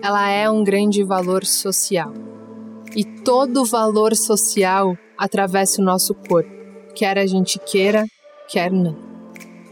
ela 0.00 0.30
é 0.30 0.48
um 0.48 0.62
grande 0.62 1.02
valor 1.02 1.44
social. 1.44 2.12
E 2.94 3.04
todo 3.04 3.64
valor 3.64 4.14
social 4.14 4.96
atravessa 5.18 5.82
o 5.82 5.84
nosso 5.84 6.14
corpo, 6.14 6.48
quer 6.94 7.18
a 7.18 7.26
gente 7.26 7.58
queira, 7.58 8.06
quer 8.48 8.70
não. 8.70 8.96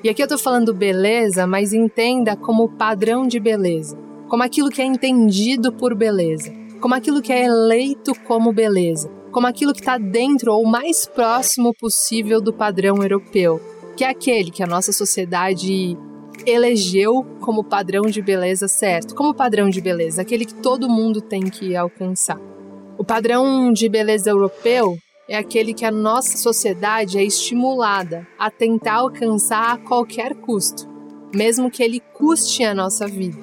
E 0.02 0.08
aqui 0.08 0.20
eu 0.20 0.26
tô 0.26 0.36
falando 0.36 0.74
beleza, 0.74 1.46
mas 1.46 1.72
entenda 1.72 2.36
como 2.36 2.68
padrão 2.68 3.28
de 3.28 3.38
beleza, 3.38 3.96
como 4.28 4.42
aquilo 4.42 4.70
que 4.70 4.82
é 4.82 4.84
entendido 4.84 5.72
por 5.72 5.94
beleza, 5.94 6.52
como 6.80 6.96
aquilo 6.96 7.22
que 7.22 7.32
é 7.32 7.44
eleito 7.44 8.12
como 8.26 8.52
beleza, 8.52 9.08
como 9.30 9.46
aquilo 9.46 9.72
que 9.72 9.80
está 9.80 9.98
dentro 9.98 10.52
ou 10.52 10.66
mais 10.66 11.06
próximo 11.06 11.72
possível 11.78 12.40
do 12.40 12.52
padrão 12.52 12.96
europeu, 13.00 13.60
que 13.96 14.04
é 14.04 14.08
aquele 14.08 14.50
que 14.50 14.62
a 14.62 14.66
nossa 14.66 14.92
sociedade 14.92 15.96
elegeu 16.46 17.24
como 17.40 17.62
padrão 17.62 18.02
de 18.02 18.20
beleza 18.20 18.68
certo. 18.68 19.14
Como 19.14 19.34
padrão 19.34 19.70
de 19.70 19.80
beleza, 19.80 20.22
aquele 20.22 20.44
que 20.44 20.54
todo 20.54 20.88
mundo 20.88 21.20
tem 21.20 21.44
que 21.44 21.76
alcançar. 21.76 22.40
O 22.98 23.04
padrão 23.04 23.72
de 23.72 23.88
beleza 23.88 24.30
europeu 24.30 24.98
é 25.28 25.36
aquele 25.36 25.72
que 25.72 25.84
a 25.84 25.90
nossa 25.90 26.36
sociedade 26.36 27.18
é 27.18 27.24
estimulada 27.24 28.26
a 28.38 28.50
tentar 28.50 28.94
alcançar 28.94 29.72
a 29.72 29.78
qualquer 29.78 30.34
custo, 30.34 30.88
mesmo 31.34 31.70
que 31.70 31.82
ele 31.82 32.00
custe 32.12 32.62
a 32.62 32.74
nossa 32.74 33.06
vida. 33.06 33.38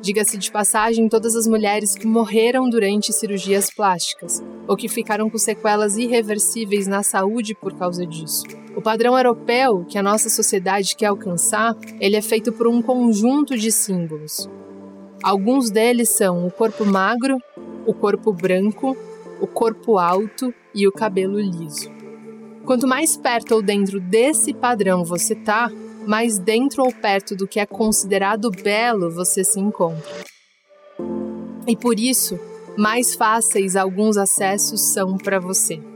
Diga-se 0.00 0.38
de 0.38 0.50
passagem, 0.50 1.10
todas 1.10 1.36
as 1.36 1.46
mulheres 1.46 1.94
que 1.94 2.06
morreram 2.06 2.70
durante 2.70 3.12
cirurgias 3.12 3.70
plásticas 3.70 4.42
ou 4.66 4.74
que 4.74 4.88
ficaram 4.88 5.28
com 5.28 5.36
sequelas 5.36 5.98
irreversíveis 5.98 6.86
na 6.86 7.02
saúde 7.02 7.54
por 7.54 7.74
causa 7.74 8.06
disso. 8.06 8.44
O 8.76 8.80
padrão 8.80 9.16
europeu 9.16 9.84
que 9.84 9.98
a 9.98 10.02
nossa 10.02 10.28
sociedade 10.28 10.94
quer 10.94 11.06
alcançar, 11.06 11.76
ele 12.00 12.16
é 12.16 12.22
feito 12.22 12.52
por 12.52 12.68
um 12.68 12.80
conjunto 12.80 13.56
de 13.56 13.72
símbolos. 13.72 14.48
Alguns 15.22 15.70
deles 15.70 16.08
são 16.10 16.46
o 16.46 16.50
corpo 16.50 16.84
magro, 16.84 17.38
o 17.86 17.92
corpo 17.92 18.32
branco, 18.32 18.96
o 19.40 19.46
corpo 19.46 19.98
alto 19.98 20.54
e 20.74 20.86
o 20.86 20.92
cabelo 20.92 21.38
liso. 21.40 21.90
Quanto 22.64 22.86
mais 22.86 23.16
perto 23.16 23.56
ou 23.56 23.62
dentro 23.62 24.00
desse 24.00 24.54
padrão 24.54 25.04
você 25.04 25.34
tá, 25.34 25.70
mais 26.06 26.38
dentro 26.38 26.84
ou 26.84 26.92
perto 26.92 27.34
do 27.34 27.48
que 27.48 27.58
é 27.58 27.66
considerado 27.66 28.50
belo 28.50 29.10
você 29.10 29.42
se 29.42 29.58
encontra. 29.58 30.24
E 31.66 31.76
por 31.76 31.98
isso, 31.98 32.38
mais 32.76 33.14
fáceis 33.14 33.76
alguns 33.76 34.16
acessos 34.16 34.80
são 34.80 35.18
para 35.18 35.38
você. 35.38 35.89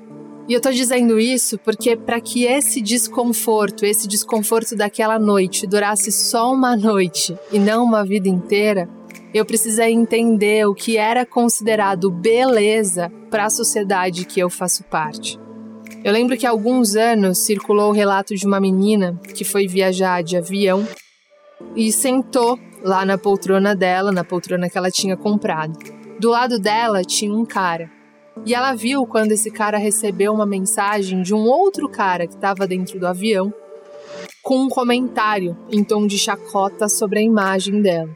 E 0.46 0.52
eu 0.52 0.60
tô 0.60 0.70
dizendo 0.70 1.18
isso 1.18 1.58
porque 1.58 1.96
para 1.96 2.20
que 2.20 2.44
esse 2.44 2.82
desconforto, 2.82 3.86
esse 3.86 4.06
desconforto 4.06 4.76
daquela 4.76 5.18
noite 5.18 5.66
durasse 5.66 6.12
só 6.12 6.52
uma 6.52 6.76
noite 6.76 7.34
e 7.50 7.58
não 7.58 7.82
uma 7.84 8.04
vida 8.04 8.28
inteira, 8.28 8.86
eu 9.32 9.44
precisei 9.44 9.92
entender 9.92 10.66
o 10.66 10.74
que 10.74 10.98
era 10.98 11.24
considerado 11.24 12.10
beleza 12.10 13.10
para 13.30 13.46
a 13.46 13.50
sociedade 13.50 14.26
que 14.26 14.38
eu 14.38 14.50
faço 14.50 14.84
parte. 14.84 15.38
Eu 16.04 16.12
lembro 16.12 16.36
que 16.36 16.46
há 16.46 16.50
alguns 16.50 16.94
anos 16.94 17.38
circulou 17.38 17.88
o 17.88 17.94
relato 17.94 18.34
de 18.36 18.46
uma 18.46 18.60
menina 18.60 19.18
que 19.34 19.44
foi 19.44 19.66
viajar 19.66 20.22
de 20.22 20.36
avião 20.36 20.86
e 21.74 21.90
sentou 21.90 22.58
lá 22.82 23.06
na 23.06 23.16
poltrona 23.16 23.74
dela, 23.74 24.12
na 24.12 24.22
poltrona 24.22 24.68
que 24.68 24.76
ela 24.76 24.90
tinha 24.90 25.16
comprado. 25.16 25.78
Do 26.20 26.28
lado 26.28 26.58
dela 26.58 27.02
tinha 27.02 27.34
um 27.34 27.46
cara. 27.46 27.90
E 28.44 28.54
ela 28.54 28.74
viu 28.74 29.06
quando 29.06 29.32
esse 29.32 29.50
cara 29.50 29.78
recebeu 29.78 30.32
uma 30.32 30.46
mensagem 30.46 31.22
de 31.22 31.34
um 31.34 31.44
outro 31.46 31.88
cara 31.88 32.26
que 32.26 32.34
estava 32.34 32.66
dentro 32.66 32.98
do 32.98 33.06
avião 33.06 33.52
com 34.42 34.58
um 34.58 34.68
comentário 34.68 35.56
em 35.70 35.82
tom 35.82 36.06
de 36.06 36.18
chacota 36.18 36.88
sobre 36.88 37.18
a 37.18 37.22
imagem 37.22 37.80
dela. 37.80 38.10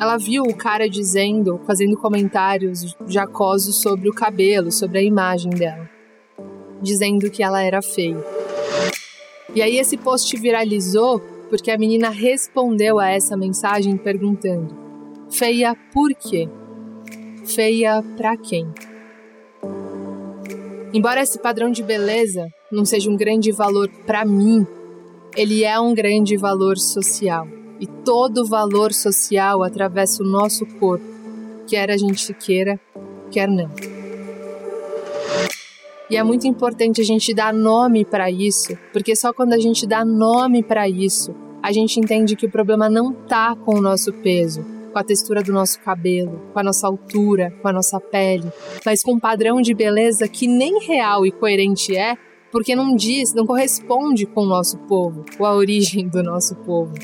Ela 0.00 0.16
viu 0.16 0.42
o 0.44 0.56
cara 0.56 0.88
dizendo, 0.88 1.60
fazendo 1.66 1.96
comentários 1.96 2.96
jacosos 3.06 3.80
sobre 3.80 4.08
o 4.08 4.14
cabelo, 4.14 4.70
sobre 4.70 4.98
a 4.98 5.02
imagem 5.02 5.50
dela 5.50 5.98
dizendo 6.80 7.30
que 7.30 7.42
ela 7.42 7.62
era 7.62 7.82
feia. 7.82 8.24
E 9.54 9.62
aí 9.62 9.78
esse 9.78 9.96
post 9.96 10.34
viralizou 10.36 11.20
porque 11.48 11.70
a 11.70 11.78
menina 11.78 12.10
respondeu 12.10 12.98
a 12.98 13.08
essa 13.08 13.36
mensagem 13.36 13.96
perguntando: 13.96 14.76
Feia 15.30 15.74
por 15.92 16.14
quê? 16.14 16.48
Feia 17.44 18.02
para 18.16 18.36
quem? 18.36 18.68
Embora 20.92 21.20
esse 21.20 21.38
padrão 21.38 21.70
de 21.70 21.82
beleza 21.82 22.48
não 22.72 22.84
seja 22.84 23.10
um 23.10 23.16
grande 23.16 23.52
valor 23.52 23.90
para 24.06 24.24
mim, 24.24 24.66
ele 25.36 25.62
é 25.62 25.78
um 25.78 25.94
grande 25.94 26.36
valor 26.36 26.78
social. 26.78 27.46
E 27.78 27.86
todo 27.86 28.46
valor 28.46 28.92
social 28.92 29.62
atravessa 29.62 30.22
o 30.22 30.26
nosso 30.26 30.64
corpo, 30.78 31.04
quer 31.66 31.90
a 31.90 31.96
gente 31.96 32.32
queira, 32.34 32.80
quer 33.30 33.46
não. 33.48 33.70
E 36.10 36.16
é 36.16 36.22
muito 36.22 36.46
importante 36.46 37.02
a 37.02 37.04
gente 37.04 37.34
dar 37.34 37.52
nome 37.52 38.04
para 38.04 38.30
isso, 38.30 38.76
porque 38.92 39.14
só 39.14 39.30
quando 39.32 39.52
a 39.52 39.58
gente 39.58 39.86
dá 39.86 40.04
nome 40.06 40.62
para 40.62 40.88
isso, 40.88 41.34
a 41.62 41.70
gente 41.70 42.00
entende 42.00 42.34
que 42.34 42.46
o 42.46 42.50
problema 42.50 42.88
não 42.88 43.12
tá 43.12 43.54
com 43.54 43.74
o 43.74 43.80
nosso 43.80 44.10
peso, 44.12 44.64
com 44.98 45.02
a 45.02 45.04
textura 45.04 45.44
do 45.44 45.52
nosso 45.52 45.78
cabelo, 45.78 46.42
com 46.52 46.58
a 46.58 46.62
nossa 46.64 46.88
altura, 46.88 47.52
com 47.62 47.68
a 47.68 47.72
nossa 47.72 48.00
pele, 48.00 48.50
mas 48.84 49.00
com 49.00 49.12
um 49.12 49.20
padrão 49.20 49.62
de 49.62 49.72
beleza 49.72 50.26
que 50.26 50.48
nem 50.48 50.80
real 50.80 51.24
e 51.24 51.30
coerente 51.30 51.96
é, 51.96 52.16
porque 52.50 52.74
não 52.74 52.96
diz, 52.96 53.32
não 53.32 53.46
corresponde 53.46 54.26
com 54.26 54.40
o 54.42 54.46
nosso 54.46 54.76
povo, 54.88 55.24
com 55.36 55.44
a 55.44 55.54
origem 55.54 56.08
do 56.08 56.20
nosso 56.20 56.56
povo. 56.56 56.94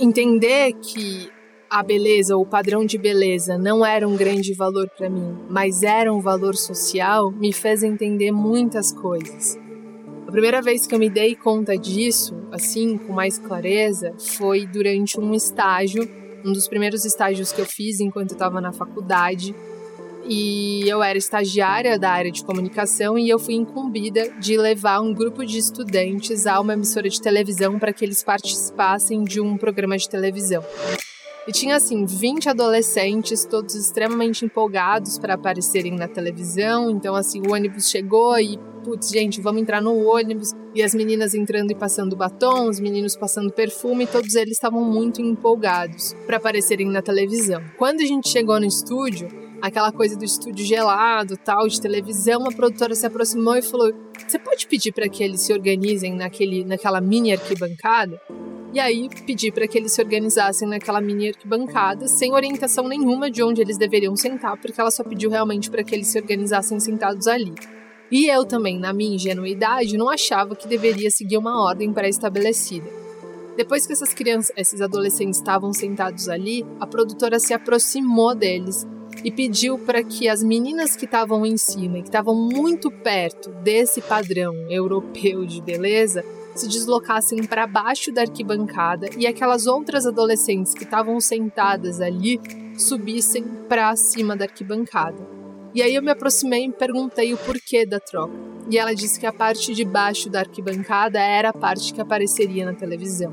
Entender 0.00 0.72
que 0.80 1.28
a 1.68 1.82
beleza, 1.82 2.34
o 2.34 2.46
padrão 2.46 2.86
de 2.86 2.96
beleza 2.96 3.58
não 3.58 3.84
era 3.84 4.08
um 4.08 4.16
grande 4.16 4.54
valor 4.54 4.88
para 4.96 5.10
mim, 5.10 5.36
mas 5.50 5.82
era 5.82 6.10
um 6.10 6.20
valor 6.20 6.56
social, 6.56 7.30
me 7.30 7.52
fez 7.52 7.82
entender 7.82 8.32
muitas 8.32 8.90
coisas. 8.90 9.58
A 10.26 10.30
primeira 10.30 10.62
vez 10.62 10.86
que 10.86 10.94
eu 10.94 10.98
me 10.98 11.10
dei 11.10 11.34
conta 11.34 11.76
disso, 11.76 12.34
assim, 12.50 12.96
com 12.96 13.12
mais 13.12 13.38
clareza, 13.38 14.14
foi 14.18 14.66
durante 14.66 15.20
um 15.20 15.34
estágio, 15.34 16.08
um 16.44 16.52
dos 16.52 16.68
primeiros 16.68 17.04
estágios 17.04 17.52
que 17.52 17.60
eu 17.60 17.66
fiz 17.66 18.00
enquanto 18.00 18.30
eu 18.30 18.34
estava 18.34 18.60
na 18.60 18.72
faculdade. 18.72 19.54
E 20.30 20.86
eu 20.86 21.02
era 21.02 21.16
estagiária 21.16 21.98
da 21.98 22.10
área 22.10 22.30
de 22.30 22.44
comunicação 22.44 23.18
e 23.18 23.30
eu 23.30 23.38
fui 23.38 23.54
incumbida 23.54 24.28
de 24.38 24.58
levar 24.58 25.00
um 25.00 25.14
grupo 25.14 25.44
de 25.44 25.56
estudantes 25.56 26.46
a 26.46 26.60
uma 26.60 26.74
emissora 26.74 27.08
de 27.08 27.20
televisão 27.20 27.78
para 27.78 27.92
que 27.92 28.04
eles 28.04 28.22
participassem 28.22 29.24
de 29.24 29.40
um 29.40 29.56
programa 29.56 29.96
de 29.96 30.08
televisão. 30.08 30.62
E 31.48 31.50
tinha 31.50 31.76
assim 31.76 32.04
20 32.04 32.50
adolescentes, 32.50 33.46
todos 33.46 33.74
extremamente 33.74 34.44
empolgados 34.44 35.18
para 35.18 35.32
aparecerem 35.32 35.96
na 35.96 36.06
televisão. 36.06 36.90
Então 36.90 37.14
assim, 37.14 37.40
o 37.40 37.54
ônibus 37.54 37.88
chegou 37.88 38.38
e 38.38 38.58
putz, 38.84 39.08
gente, 39.08 39.40
vamos 39.40 39.62
entrar 39.62 39.80
no 39.80 39.96
ônibus. 40.06 40.52
E 40.74 40.82
as 40.82 40.94
meninas 40.94 41.32
entrando 41.32 41.70
e 41.70 41.74
passando 41.74 42.14
batom, 42.14 42.68
os 42.68 42.78
meninos 42.78 43.16
passando 43.16 43.50
perfume, 43.50 44.06
todos 44.06 44.34
eles 44.34 44.52
estavam 44.52 44.84
muito 44.84 45.22
empolgados 45.22 46.14
para 46.26 46.36
aparecerem 46.36 46.86
na 46.90 47.00
televisão. 47.00 47.62
Quando 47.78 48.02
a 48.02 48.04
gente 48.04 48.28
chegou 48.28 48.60
no 48.60 48.66
estúdio, 48.66 49.28
aquela 49.62 49.90
coisa 49.90 50.18
do 50.18 50.26
estúdio 50.26 50.66
gelado, 50.66 51.34
tal, 51.38 51.66
de 51.66 51.80
televisão, 51.80 52.46
a 52.46 52.52
produtora 52.52 52.94
se 52.94 53.06
aproximou 53.06 53.56
e 53.56 53.62
falou: 53.62 53.90
"Você 54.26 54.38
pode 54.38 54.66
pedir 54.66 54.92
para 54.92 55.08
que 55.08 55.24
eles 55.24 55.40
se 55.40 55.54
organizem 55.54 56.14
naquele 56.14 56.62
naquela 56.62 57.00
mini 57.00 57.32
arquibancada?" 57.32 58.20
E 58.72 58.78
aí 58.78 59.08
pedi 59.26 59.50
para 59.50 59.66
que 59.66 59.78
eles 59.78 59.92
se 59.92 60.02
organizassem 60.02 60.68
naquela 60.68 61.00
mini 61.00 61.28
arquibancada, 61.28 62.06
sem 62.06 62.34
orientação 62.34 62.86
nenhuma 62.86 63.30
de 63.30 63.42
onde 63.42 63.62
eles 63.62 63.78
deveriam 63.78 64.14
sentar, 64.14 64.56
porque 64.58 64.78
ela 64.78 64.90
só 64.90 65.02
pediu 65.02 65.30
realmente 65.30 65.70
para 65.70 65.82
que 65.82 65.94
eles 65.94 66.08
se 66.08 66.18
organizassem 66.18 66.78
sentados 66.78 67.26
ali. 67.26 67.54
E 68.10 68.26
eu 68.26 68.44
também, 68.44 68.78
na 68.78 68.92
minha 68.92 69.16
ingenuidade, 69.16 69.96
não 69.96 70.08
achava 70.08 70.54
que 70.54 70.68
deveria 70.68 71.10
seguir 71.10 71.38
uma 71.38 71.62
ordem 71.62 71.92
pré-estabelecida. 71.92 72.88
Depois 73.56 73.86
que 73.86 73.92
essas 73.92 74.14
crianças, 74.14 74.52
esses 74.56 74.80
adolescentes 74.80 75.38
estavam 75.38 75.72
sentados 75.72 76.28
ali, 76.28 76.64
a 76.78 76.86
produtora 76.86 77.40
se 77.40 77.52
aproximou 77.52 78.34
deles 78.34 78.86
e 79.24 79.30
pediu 79.30 79.78
para 79.78 80.02
que 80.02 80.28
as 80.28 80.42
meninas 80.42 80.96
que 80.96 81.04
estavam 81.04 81.44
em 81.44 81.56
cima 81.56 81.98
e 81.98 82.02
que 82.02 82.08
estavam 82.08 82.34
muito 82.34 82.90
perto 82.90 83.50
desse 83.62 84.00
padrão 84.00 84.54
europeu 84.70 85.44
de 85.44 85.60
beleza 85.60 86.24
se 86.54 86.68
deslocassem 86.68 87.44
para 87.44 87.66
baixo 87.66 88.12
da 88.12 88.22
arquibancada 88.22 89.08
e 89.16 89.26
aquelas 89.26 89.66
outras 89.66 90.06
adolescentes 90.06 90.74
que 90.74 90.84
estavam 90.84 91.20
sentadas 91.20 92.00
ali 92.00 92.40
subissem 92.76 93.44
para 93.68 93.94
cima 93.96 94.36
da 94.36 94.44
arquibancada. 94.44 95.38
E 95.74 95.82
aí 95.82 95.94
eu 95.94 96.02
me 96.02 96.10
aproximei 96.10 96.64
e 96.64 96.72
perguntei 96.72 97.32
o 97.32 97.38
porquê 97.38 97.86
da 97.86 98.00
troca. 98.00 98.34
E 98.70 98.78
ela 98.78 98.94
disse 98.94 99.18
que 99.20 99.26
a 99.26 99.32
parte 99.32 99.74
de 99.74 99.84
baixo 99.84 100.28
da 100.28 100.40
arquibancada 100.40 101.18
era 101.18 101.50
a 101.50 101.52
parte 101.52 101.92
que 101.92 102.00
apareceria 102.00 102.66
na 102.66 102.74
televisão. 102.74 103.32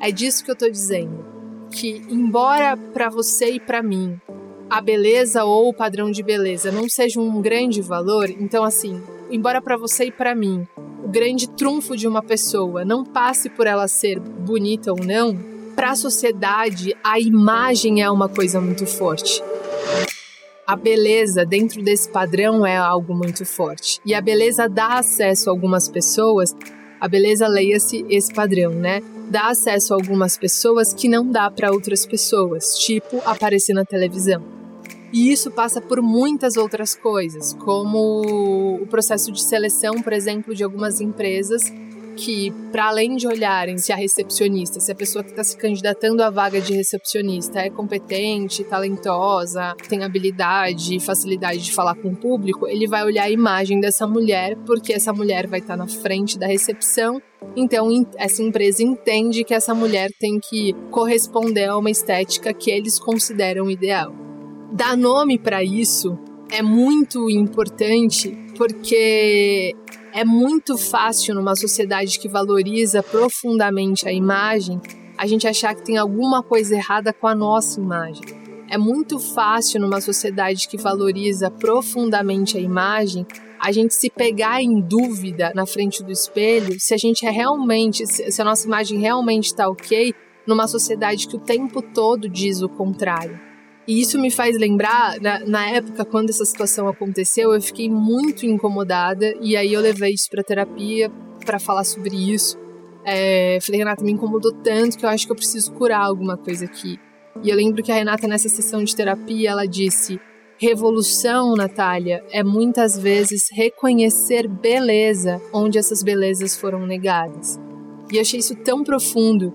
É 0.00 0.10
disso 0.10 0.44
que 0.44 0.50
eu 0.50 0.54
estou 0.54 0.70
dizendo, 0.70 1.24
que 1.70 2.02
embora 2.08 2.76
para 2.76 3.08
você 3.08 3.50
e 3.50 3.60
para 3.60 3.82
mim 3.82 4.20
a 4.68 4.80
beleza 4.80 5.44
ou 5.44 5.68
o 5.68 5.74
padrão 5.74 6.10
de 6.10 6.22
beleza 6.22 6.72
não 6.72 6.88
seja 6.88 7.20
um 7.20 7.40
grande 7.40 7.80
valor, 7.80 8.28
então 8.28 8.64
assim, 8.64 9.00
embora 9.30 9.62
para 9.62 9.76
você 9.76 10.06
e 10.06 10.12
para 10.12 10.34
mim 10.34 10.66
o 11.04 11.08
grande 11.08 11.48
trunfo 11.48 11.96
de 11.96 12.08
uma 12.08 12.20
pessoa 12.20 12.84
não 12.84 13.04
passe 13.04 13.48
por 13.48 13.66
ela 13.66 13.86
ser 13.86 14.18
bonita 14.18 14.90
ou 14.90 14.98
não, 14.98 15.38
para 15.76 15.92
a 15.92 15.96
sociedade 15.96 16.96
a 17.04 17.20
imagem 17.20 18.02
é 18.02 18.10
uma 18.10 18.28
coisa 18.28 18.60
muito 18.60 18.86
forte. 18.86 19.40
A 20.66 20.74
beleza 20.74 21.46
dentro 21.46 21.80
desse 21.80 22.08
padrão 22.08 22.66
é 22.66 22.76
algo 22.76 23.14
muito 23.14 23.44
forte. 23.44 24.00
E 24.04 24.12
a 24.12 24.20
beleza 24.20 24.68
dá 24.68 24.98
acesso 24.98 25.48
a 25.48 25.52
algumas 25.52 25.88
pessoas, 25.88 26.56
a 27.00 27.06
beleza 27.06 27.46
leia-se 27.46 28.04
esse 28.08 28.34
padrão, 28.34 28.72
né? 28.72 29.00
Dá 29.30 29.48
acesso 29.48 29.94
a 29.94 29.96
algumas 29.96 30.36
pessoas 30.36 30.92
que 30.92 31.08
não 31.08 31.30
dá 31.30 31.48
para 31.52 31.70
outras 31.70 32.04
pessoas, 32.04 32.76
tipo 32.78 33.22
aparecer 33.24 33.74
na 33.74 33.84
televisão. 33.84 34.55
E 35.16 35.32
isso 35.32 35.50
passa 35.50 35.80
por 35.80 36.02
muitas 36.02 36.58
outras 36.58 36.94
coisas, 36.94 37.54
como 37.54 38.82
o 38.82 38.86
processo 38.86 39.32
de 39.32 39.42
seleção, 39.42 39.94
por 40.02 40.12
exemplo, 40.12 40.54
de 40.54 40.62
algumas 40.62 41.00
empresas 41.00 41.62
que, 42.16 42.50
para 42.70 42.88
além 42.88 43.16
de 43.16 43.26
olharem 43.26 43.78
se 43.78 43.94
a 43.94 43.96
recepcionista, 43.96 44.78
se 44.78 44.92
a 44.92 44.94
pessoa 44.94 45.24
que 45.24 45.30
está 45.30 45.42
se 45.42 45.56
candidatando 45.56 46.22
à 46.22 46.28
vaga 46.28 46.60
de 46.60 46.74
recepcionista 46.74 47.60
é 47.60 47.70
competente, 47.70 48.62
talentosa, 48.62 49.74
tem 49.88 50.04
habilidade, 50.04 51.00
facilidade 51.00 51.60
de 51.60 51.72
falar 51.72 51.94
com 51.94 52.08
o 52.08 52.16
público, 52.16 52.68
ele 52.68 52.86
vai 52.86 53.02
olhar 53.02 53.24
a 53.24 53.30
imagem 53.30 53.80
dessa 53.80 54.06
mulher, 54.06 54.54
porque 54.66 54.92
essa 54.92 55.14
mulher 55.14 55.46
vai 55.46 55.60
estar 55.60 55.78
tá 55.78 55.82
na 55.82 55.88
frente 55.88 56.38
da 56.38 56.46
recepção. 56.46 57.22
Então, 57.56 57.88
essa 58.18 58.42
empresa 58.42 58.82
entende 58.82 59.44
que 59.44 59.54
essa 59.54 59.74
mulher 59.74 60.10
tem 60.20 60.38
que 60.38 60.74
corresponder 60.90 61.70
a 61.70 61.78
uma 61.78 61.90
estética 61.90 62.52
que 62.52 62.70
eles 62.70 62.98
consideram 62.98 63.70
ideal 63.70 64.25
dar 64.76 64.94
nome 64.94 65.38
para 65.38 65.64
isso 65.64 66.18
é 66.50 66.60
muito 66.60 67.30
importante 67.30 68.36
porque 68.58 69.74
é 70.12 70.22
muito 70.22 70.76
fácil 70.76 71.34
numa 71.34 71.56
sociedade 71.56 72.18
que 72.18 72.28
valoriza 72.28 73.02
profundamente 73.02 74.06
a 74.06 74.12
imagem 74.12 74.78
a 75.16 75.26
gente 75.26 75.48
achar 75.48 75.74
que 75.74 75.82
tem 75.82 75.96
alguma 75.96 76.42
coisa 76.42 76.74
errada 76.74 77.10
com 77.10 77.26
a 77.26 77.34
nossa 77.34 77.80
imagem. 77.80 78.22
É 78.68 78.76
muito 78.76 79.18
fácil 79.18 79.80
numa 79.80 79.98
sociedade 80.02 80.68
que 80.68 80.76
valoriza 80.76 81.50
profundamente 81.50 82.58
a 82.58 82.60
imagem 82.60 83.26
a 83.58 83.72
gente 83.72 83.94
se 83.94 84.10
pegar 84.10 84.62
em 84.62 84.82
dúvida 84.82 85.52
na 85.54 85.64
frente 85.64 86.04
do 86.04 86.12
espelho 86.12 86.76
se 86.78 86.92
a 86.92 86.98
gente 86.98 87.24
é 87.24 87.30
realmente, 87.30 88.06
se 88.06 88.42
a 88.42 88.44
nossa 88.44 88.66
imagem 88.66 88.98
realmente 88.98 89.46
está 89.46 89.66
ok 89.70 90.12
numa 90.46 90.68
sociedade 90.68 91.26
que 91.26 91.36
o 91.36 91.40
tempo 91.40 91.80
todo 91.80 92.28
diz 92.28 92.60
o 92.60 92.68
contrário. 92.68 93.45
E 93.86 94.00
isso 94.00 94.18
me 94.18 94.30
faz 94.30 94.58
lembrar, 94.58 95.20
na, 95.20 95.38
na, 95.40 95.70
época, 95.70 96.04
quando 96.04 96.30
essa 96.30 96.44
situação 96.44 96.88
aconteceu, 96.88 97.54
eu 97.54 97.62
fiquei 97.62 97.88
muito 97.88 98.44
incomodada 98.44 99.32
e 99.40 99.56
aí 99.56 99.72
eu 99.72 99.80
levei 99.80 100.12
isso 100.12 100.28
para 100.28 100.42
terapia 100.42 101.10
para 101.44 101.60
falar 101.60 101.84
sobre 101.84 102.16
isso. 102.16 102.58
É, 103.04 103.58
falei, 103.62 103.78
Renata, 103.78 104.02
me 104.02 104.10
incomodou 104.10 104.52
tanto 104.52 104.98
que 104.98 105.06
eu 105.06 105.08
acho 105.08 105.26
que 105.26 105.32
eu 105.32 105.36
preciso 105.36 105.72
curar 105.72 106.00
alguma 106.00 106.36
coisa 106.36 106.64
aqui. 106.64 106.98
E 107.44 107.48
eu 107.50 107.56
lembro 107.56 107.82
que 107.82 107.92
a 107.92 107.94
Renata, 107.94 108.26
nessa 108.26 108.48
sessão 108.48 108.82
de 108.82 108.96
terapia, 108.96 109.50
ela 109.50 109.66
disse: 109.66 110.20
revolução, 110.58 111.54
Natália, 111.54 112.24
é 112.30 112.42
muitas 112.42 112.98
vezes 112.98 113.44
reconhecer 113.52 114.48
beleza 114.48 115.40
onde 115.52 115.78
essas 115.78 116.02
belezas 116.02 116.56
foram 116.56 116.84
negadas. 116.84 117.60
E 118.10 118.16
eu 118.16 118.22
achei 118.22 118.40
isso 118.40 118.56
tão 118.56 118.82
profundo 118.82 119.52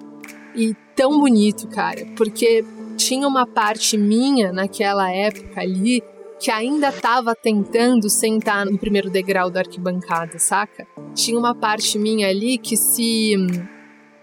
e 0.56 0.74
tão 0.96 1.20
bonito, 1.20 1.68
cara, 1.68 2.06
porque 2.16 2.64
tinha 3.06 3.28
uma 3.28 3.46
parte 3.46 3.98
minha 3.98 4.52
naquela 4.52 5.12
época 5.12 5.60
ali 5.60 6.04
que 6.40 6.50
ainda 6.50 6.90
estava 6.90 7.36
tentando 7.36 8.10
sentar 8.10 8.66
no 8.66 8.78
primeiro 8.78 9.10
degrau 9.10 9.50
da 9.52 9.60
arquibancada, 9.60 10.40
saca? 10.40 10.88
Tinha 11.14 11.38
uma 11.38 11.54
parte 11.54 12.00
minha 12.00 12.28
ali 12.28 12.58
que 12.58 12.76
se 12.76 13.36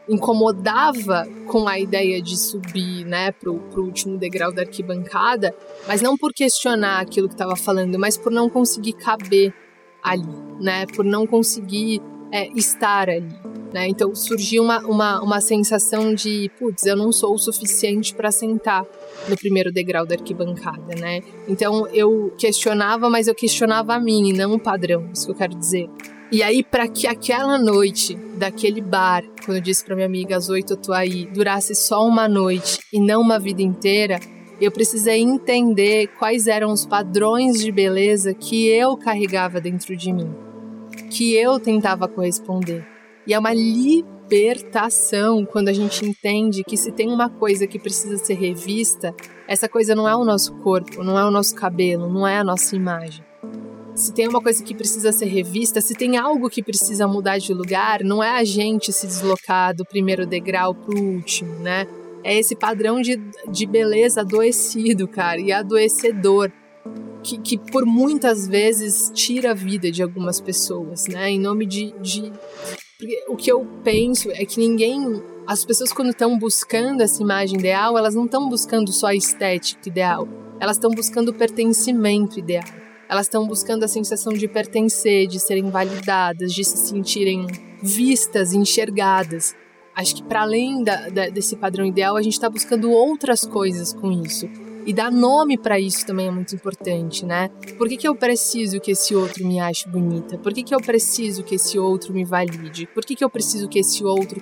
incomodava 0.08 1.28
com 1.46 1.68
a 1.68 1.78
ideia 1.78 2.20
de 2.20 2.36
subir, 2.36 3.04
né, 3.04 3.30
pro, 3.30 3.58
pro 3.70 3.84
último 3.84 4.16
degrau 4.16 4.50
da 4.52 4.62
arquibancada, 4.62 5.54
mas 5.86 6.00
não 6.00 6.16
por 6.16 6.32
questionar 6.32 7.00
aquilo 7.00 7.28
que 7.28 7.34
estava 7.34 7.54
falando, 7.54 7.98
mas 7.98 8.16
por 8.16 8.32
não 8.32 8.48
conseguir 8.48 8.94
caber 8.94 9.52
ali, 10.02 10.26
né, 10.60 10.86
por 10.86 11.04
não 11.04 11.26
conseguir 11.26 12.00
é, 12.32 12.48
estar 12.48 13.08
ali. 13.08 13.34
Né? 13.72 13.88
Então 13.88 14.14
surgiu 14.14 14.62
uma, 14.62 14.78
uma, 14.80 15.22
uma 15.22 15.40
sensação 15.40 16.14
de, 16.14 16.50
putz, 16.58 16.86
eu 16.86 16.96
não 16.96 17.12
sou 17.12 17.34
o 17.34 17.38
suficiente 17.38 18.14
para 18.14 18.30
sentar 18.30 18.84
no 19.28 19.36
primeiro 19.36 19.70
degrau 19.70 20.06
da 20.06 20.14
arquibancada, 20.14 20.94
né? 20.98 21.20
Então 21.46 21.86
eu 21.88 22.32
questionava, 22.38 23.10
mas 23.10 23.28
eu 23.28 23.34
questionava 23.34 23.94
a 23.94 24.00
mim 24.00 24.32
não 24.32 24.54
o 24.54 24.58
padrão, 24.58 25.10
isso 25.12 25.26
que 25.26 25.32
eu 25.32 25.36
quero 25.36 25.54
dizer. 25.54 25.88
E 26.30 26.42
aí, 26.42 26.62
para 26.62 26.86
que 26.86 27.06
aquela 27.06 27.58
noite 27.58 28.14
daquele 28.36 28.82
bar, 28.82 29.24
quando 29.44 29.56
eu 29.56 29.62
disse 29.62 29.84
para 29.84 29.94
minha 29.94 30.06
amiga 30.06 30.36
às 30.36 30.50
oito 30.50 30.74
eu 30.74 30.76
tô 30.76 30.92
aí, 30.92 31.26
durasse 31.26 31.74
só 31.74 32.06
uma 32.06 32.28
noite 32.28 32.80
e 32.92 33.00
não 33.00 33.20
uma 33.20 33.38
vida 33.38 33.62
inteira, 33.62 34.20
eu 34.60 34.70
precisei 34.70 35.20
entender 35.20 36.08
quais 36.18 36.46
eram 36.46 36.72
os 36.72 36.84
padrões 36.84 37.62
de 37.62 37.70
beleza 37.70 38.34
que 38.34 38.66
eu 38.66 38.96
carregava 38.96 39.60
dentro 39.60 39.96
de 39.96 40.12
mim 40.12 40.47
que 41.08 41.34
eu 41.34 41.58
tentava 41.58 42.06
corresponder. 42.08 42.86
E 43.26 43.34
é 43.34 43.38
uma 43.38 43.52
libertação 43.52 45.44
quando 45.44 45.68
a 45.68 45.72
gente 45.72 46.04
entende 46.04 46.64
que 46.64 46.76
se 46.76 46.90
tem 46.90 47.10
uma 47.10 47.28
coisa 47.28 47.66
que 47.66 47.78
precisa 47.78 48.16
ser 48.18 48.34
revista, 48.34 49.14
essa 49.46 49.68
coisa 49.68 49.94
não 49.94 50.08
é 50.08 50.16
o 50.16 50.24
nosso 50.24 50.54
corpo, 50.56 51.02
não 51.02 51.18
é 51.18 51.24
o 51.24 51.30
nosso 51.30 51.54
cabelo, 51.54 52.08
não 52.12 52.26
é 52.26 52.38
a 52.38 52.44
nossa 52.44 52.74
imagem. 52.74 53.24
Se 53.94 54.14
tem 54.14 54.28
uma 54.28 54.40
coisa 54.40 54.62
que 54.62 54.74
precisa 54.74 55.10
ser 55.10 55.26
revista, 55.26 55.80
se 55.80 55.92
tem 55.94 56.16
algo 56.16 56.48
que 56.48 56.62
precisa 56.62 57.08
mudar 57.08 57.38
de 57.38 57.52
lugar, 57.52 58.04
não 58.04 58.22
é 58.22 58.30
a 58.30 58.44
gente 58.44 58.92
se 58.92 59.06
deslocar 59.06 59.74
do 59.74 59.84
primeiro 59.84 60.24
degrau 60.24 60.72
para 60.72 60.94
o 60.94 61.02
último, 61.02 61.54
né? 61.56 61.86
É 62.22 62.38
esse 62.38 62.54
padrão 62.54 63.00
de, 63.00 63.20
de 63.50 63.66
beleza 63.66 64.20
adoecido, 64.20 65.08
cara, 65.08 65.40
e 65.40 65.50
adoecedor 65.50 66.52
que, 67.28 67.38
que 67.38 67.58
por 67.58 67.84
muitas 67.84 68.48
vezes 68.48 69.10
tira 69.14 69.50
a 69.50 69.54
vida 69.54 69.90
de 69.90 70.02
algumas 70.02 70.40
pessoas, 70.40 71.06
né? 71.06 71.30
Em 71.30 71.38
nome 71.38 71.66
de, 71.66 71.92
de 72.00 72.32
o 73.28 73.36
que 73.36 73.52
eu 73.52 73.66
penso 73.84 74.30
é 74.30 74.44
que 74.44 74.58
ninguém. 74.58 75.22
As 75.46 75.64
pessoas, 75.64 75.92
quando 75.92 76.10
estão 76.10 76.38
buscando 76.38 77.02
essa 77.02 77.22
imagem 77.22 77.58
ideal, 77.58 77.96
elas 77.96 78.14
não 78.14 78.24
estão 78.24 78.48
buscando 78.48 78.92
só 78.92 79.08
a 79.08 79.14
estética 79.14 79.88
ideal. 79.88 80.28
Elas 80.60 80.76
estão 80.76 80.90
buscando 80.90 81.28
o 81.28 81.34
pertencimento 81.34 82.38
ideal. 82.38 82.64
Elas 83.08 83.26
estão 83.26 83.46
buscando 83.46 83.84
a 83.84 83.88
sensação 83.88 84.32
de 84.32 84.46
pertencer, 84.46 85.26
de 85.26 85.40
serem 85.40 85.70
validadas, 85.70 86.52
de 86.52 86.62
se 86.64 86.76
sentirem 86.76 87.46
vistas, 87.82 88.52
enxergadas. 88.52 89.54
Acho 89.94 90.16
que, 90.16 90.22
para 90.22 90.42
além 90.42 90.82
da, 90.84 91.08
da, 91.08 91.28
desse 91.28 91.56
padrão 91.56 91.86
ideal, 91.86 92.16
a 92.16 92.22
gente 92.22 92.34
está 92.34 92.50
buscando 92.50 92.90
outras 92.90 93.46
coisas 93.46 93.94
com 93.94 94.12
isso. 94.12 94.46
E 94.88 94.92
dar 94.94 95.12
nome 95.12 95.58
para 95.58 95.78
isso 95.78 96.06
também 96.06 96.28
é 96.28 96.30
muito 96.30 96.54
importante, 96.54 97.22
né? 97.22 97.50
Por 97.76 97.90
que, 97.90 97.98
que 97.98 98.08
eu 98.08 98.14
preciso 98.16 98.80
que 98.80 98.92
esse 98.92 99.14
outro 99.14 99.46
me 99.46 99.60
ache 99.60 99.86
bonita? 99.86 100.38
Por 100.38 100.50
que, 100.54 100.62
que 100.62 100.74
eu 100.74 100.80
preciso 100.80 101.44
que 101.44 101.56
esse 101.56 101.78
outro 101.78 102.14
me 102.14 102.24
valide? 102.24 102.86
Por 102.94 103.04
que, 103.04 103.14
que 103.14 103.22
eu 103.22 103.28
preciso 103.28 103.68
que 103.68 103.80
esse 103.80 104.02
outro 104.02 104.40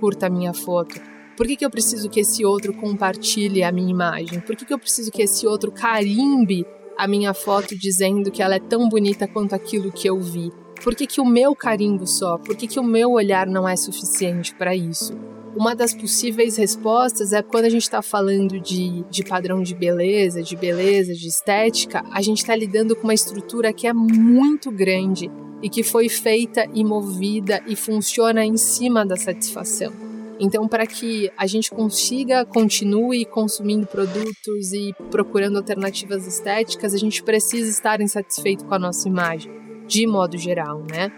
curta 0.00 0.28
a 0.28 0.30
minha 0.30 0.54
foto? 0.54 0.98
Por 1.36 1.46
que, 1.46 1.56
que 1.56 1.64
eu 1.66 1.68
preciso 1.68 2.08
que 2.08 2.20
esse 2.20 2.42
outro 2.42 2.72
compartilhe 2.72 3.62
a 3.62 3.70
minha 3.70 3.90
imagem? 3.90 4.40
Por 4.40 4.56
que, 4.56 4.64
que 4.64 4.72
eu 4.72 4.78
preciso 4.78 5.12
que 5.12 5.20
esse 5.20 5.46
outro 5.46 5.70
carimbe 5.70 6.64
a 6.96 7.06
minha 7.06 7.34
foto 7.34 7.76
dizendo 7.76 8.30
que 8.30 8.42
ela 8.42 8.54
é 8.54 8.60
tão 8.60 8.88
bonita 8.88 9.28
quanto 9.28 9.54
aquilo 9.54 9.92
que 9.92 10.08
eu 10.08 10.18
vi? 10.18 10.50
Por 10.82 10.94
que, 10.94 11.06
que 11.06 11.20
o 11.20 11.26
meu 11.26 11.54
carimbo 11.54 12.06
só? 12.06 12.38
Por 12.38 12.56
que, 12.56 12.66
que 12.66 12.80
o 12.80 12.82
meu 12.82 13.10
olhar 13.10 13.46
não 13.46 13.68
é 13.68 13.76
suficiente 13.76 14.54
para 14.54 14.74
isso? 14.74 15.12
Uma 15.54 15.74
das 15.74 15.94
possíveis 15.94 16.56
respostas 16.56 17.32
é 17.32 17.42
quando 17.42 17.66
a 17.66 17.68
gente 17.68 17.82
está 17.82 18.00
falando 18.00 18.58
de, 18.58 19.04
de 19.10 19.22
padrão 19.22 19.62
de 19.62 19.74
beleza, 19.74 20.42
de 20.42 20.56
beleza, 20.56 21.14
de 21.14 21.28
estética, 21.28 22.02
a 22.10 22.22
gente 22.22 22.38
está 22.38 22.56
lidando 22.56 22.96
com 22.96 23.04
uma 23.04 23.14
estrutura 23.14 23.72
que 23.72 23.86
é 23.86 23.92
muito 23.92 24.70
grande 24.70 25.30
e 25.62 25.68
que 25.68 25.82
foi 25.82 26.08
feita 26.08 26.66
e 26.74 26.82
movida 26.82 27.62
e 27.66 27.76
funciona 27.76 28.44
em 28.44 28.56
cima 28.56 29.04
da 29.04 29.16
satisfação. 29.16 29.92
Então, 30.40 30.66
para 30.66 30.86
que 30.86 31.30
a 31.36 31.46
gente 31.46 31.70
consiga 31.70 32.44
continue 32.44 33.24
consumindo 33.24 33.86
produtos 33.86 34.72
e 34.72 34.92
procurando 35.10 35.58
alternativas 35.58 36.26
estéticas, 36.26 36.94
a 36.94 36.98
gente 36.98 37.22
precisa 37.22 37.70
estar 37.70 38.00
insatisfeito 38.00 38.64
com 38.64 38.74
a 38.74 38.78
nossa 38.78 39.06
imagem, 39.06 39.52
de 39.86 40.06
modo 40.06 40.36
geral, 40.36 40.84
né? 40.90 41.12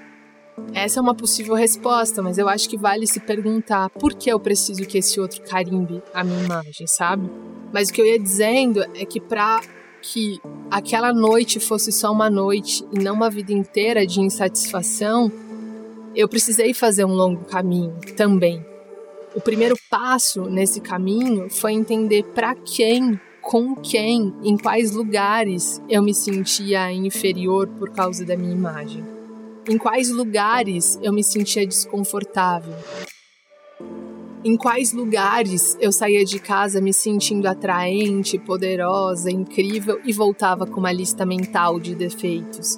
Essa 0.72 1.00
é 1.00 1.02
uma 1.02 1.14
possível 1.14 1.54
resposta, 1.54 2.22
mas 2.22 2.38
eu 2.38 2.48
acho 2.48 2.68
que 2.68 2.76
vale 2.76 3.06
se 3.06 3.18
perguntar 3.20 3.90
por 3.90 4.14
que 4.14 4.30
eu 4.30 4.38
preciso 4.38 4.84
que 4.86 4.98
esse 4.98 5.20
outro 5.20 5.42
carimbe 5.42 6.02
a 6.12 6.22
minha 6.22 6.44
imagem, 6.44 6.86
sabe? 6.86 7.28
Mas 7.72 7.88
o 7.88 7.92
que 7.92 8.00
eu 8.00 8.06
ia 8.06 8.18
dizendo 8.18 8.82
é 8.94 9.04
que 9.04 9.20
para 9.20 9.60
que 10.00 10.38
aquela 10.70 11.12
noite 11.12 11.58
fosse 11.58 11.90
só 11.90 12.12
uma 12.12 12.30
noite 12.30 12.84
e 12.92 12.98
não 12.98 13.14
uma 13.14 13.30
vida 13.30 13.52
inteira 13.52 14.06
de 14.06 14.20
insatisfação, 14.20 15.32
eu 16.14 16.28
precisei 16.28 16.72
fazer 16.72 17.04
um 17.04 17.14
longo 17.14 17.44
caminho 17.44 17.96
também. 18.16 18.64
O 19.34 19.40
primeiro 19.40 19.76
passo 19.90 20.42
nesse 20.42 20.80
caminho 20.80 21.50
foi 21.50 21.72
entender 21.72 22.22
para 22.34 22.54
quem, 22.54 23.18
com 23.40 23.74
quem, 23.74 24.32
em 24.44 24.56
quais 24.56 24.92
lugares 24.92 25.82
eu 25.88 26.00
me 26.00 26.14
sentia 26.14 26.92
inferior 26.92 27.66
por 27.66 27.90
causa 27.90 28.24
da 28.24 28.36
minha 28.36 28.52
imagem 28.52 29.13
em 29.68 29.78
quais 29.78 30.10
lugares 30.10 30.98
eu 31.02 31.12
me 31.12 31.24
sentia 31.24 31.66
desconfortável? 31.66 32.74
Em 34.44 34.58
quais 34.58 34.92
lugares 34.92 35.74
eu 35.80 35.90
saía 35.90 36.22
de 36.22 36.38
casa 36.38 36.80
me 36.80 36.92
sentindo 36.92 37.46
atraente, 37.46 38.38
poderosa, 38.38 39.30
incrível 39.30 39.98
e 40.04 40.12
voltava 40.12 40.66
com 40.66 40.80
uma 40.80 40.92
lista 40.92 41.24
mental 41.24 41.80
de 41.80 41.94
defeitos? 41.94 42.76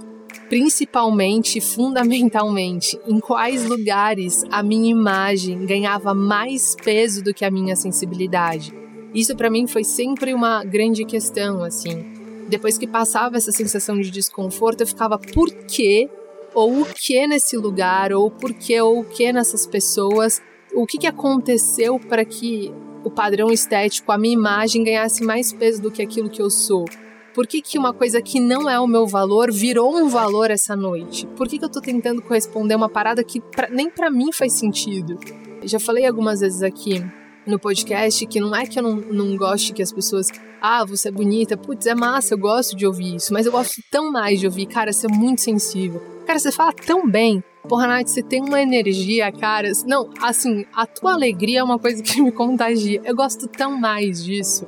Principalmente, 0.48 1.60
fundamentalmente, 1.60 2.96
em 3.04 3.18
quais 3.18 3.64
lugares 3.64 4.44
a 4.48 4.62
minha 4.62 4.90
imagem 4.90 5.66
ganhava 5.66 6.14
mais 6.14 6.76
peso 6.76 7.24
do 7.24 7.34
que 7.34 7.44
a 7.44 7.50
minha 7.50 7.74
sensibilidade? 7.74 8.72
Isso 9.12 9.34
para 9.34 9.50
mim 9.50 9.66
foi 9.66 9.82
sempre 9.82 10.32
uma 10.32 10.62
grande 10.62 11.04
questão, 11.04 11.64
assim. 11.64 12.04
Depois 12.48 12.78
que 12.78 12.86
passava 12.86 13.36
essa 13.36 13.50
sensação 13.50 13.98
de 14.00 14.08
desconforto, 14.08 14.82
eu 14.82 14.86
ficava, 14.86 15.18
por 15.18 15.50
que 15.50 16.08
ou 16.56 16.80
o 16.80 16.86
que 16.86 17.26
nesse 17.26 17.54
lugar, 17.54 18.14
ou 18.14 18.30
por 18.30 18.54
que, 18.54 18.80
ou 18.80 19.00
o 19.00 19.04
que 19.04 19.30
nessas 19.30 19.66
pessoas, 19.66 20.40
o 20.74 20.86
que, 20.86 20.96
que 20.96 21.06
aconteceu 21.06 22.00
para 22.00 22.24
que 22.24 22.72
o 23.04 23.10
padrão 23.10 23.52
estético, 23.52 24.10
a 24.10 24.16
minha 24.16 24.32
imagem 24.32 24.82
ganhasse 24.82 25.22
mais 25.22 25.52
peso 25.52 25.82
do 25.82 25.90
que 25.90 26.00
aquilo 26.00 26.30
que 26.30 26.40
eu 26.40 26.48
sou. 26.48 26.86
Por 27.34 27.46
que, 27.46 27.60
que 27.60 27.78
uma 27.78 27.92
coisa 27.92 28.22
que 28.22 28.40
não 28.40 28.70
é 28.70 28.80
o 28.80 28.86
meu 28.86 29.06
valor 29.06 29.52
virou 29.52 29.94
um 29.94 30.08
valor 30.08 30.50
essa 30.50 30.74
noite? 30.74 31.26
Por 31.36 31.46
que, 31.46 31.58
que 31.58 31.64
eu 31.66 31.68
tô 31.68 31.82
tentando 31.82 32.22
corresponder 32.22 32.72
a 32.72 32.78
uma 32.78 32.88
parada 32.88 33.22
que 33.22 33.38
pra, 33.38 33.68
nem 33.68 33.90
para 33.90 34.10
mim 34.10 34.32
faz 34.32 34.54
sentido? 34.54 35.18
Já 35.62 35.78
falei 35.78 36.06
algumas 36.06 36.40
vezes 36.40 36.62
aqui 36.62 37.04
no 37.46 37.58
podcast 37.58 38.26
que 38.26 38.40
não 38.40 38.54
é 38.54 38.66
que 38.66 38.78
eu 38.78 38.82
não, 38.82 38.96
não 38.96 39.36
goste 39.36 39.72
que 39.72 39.82
as 39.82 39.92
pessoas. 39.92 40.28
Ah, 40.60 40.84
você 40.84 41.08
é 41.08 41.12
bonita, 41.12 41.56
putz, 41.56 41.86
é 41.86 41.94
massa, 41.94 42.34
eu 42.34 42.38
gosto 42.38 42.74
de 42.76 42.86
ouvir 42.86 43.16
isso, 43.16 43.32
mas 43.32 43.46
eu 43.46 43.52
gosto 43.52 43.80
tão 43.90 44.10
mais 44.10 44.40
de 44.40 44.46
ouvir, 44.46 44.66
cara, 44.66 44.92
você 44.92 45.06
é 45.06 45.10
muito 45.10 45.40
sensível. 45.40 46.02
Cara, 46.26 46.38
você 46.38 46.50
fala 46.50 46.72
tão 46.72 47.08
bem. 47.08 47.42
Porra, 47.68 47.86
Nath, 47.86 48.08
você 48.08 48.22
tem 48.22 48.42
uma 48.42 48.60
energia, 48.60 49.30
cara. 49.32 49.70
Não, 49.86 50.10
assim, 50.20 50.64
a 50.74 50.86
tua 50.86 51.12
alegria 51.12 51.60
é 51.60 51.62
uma 51.62 51.78
coisa 51.78 52.02
que 52.02 52.20
me 52.22 52.32
contagia. 52.32 53.00
Eu 53.04 53.14
gosto 53.14 53.48
tão 53.48 53.78
mais 53.78 54.24
disso. 54.24 54.66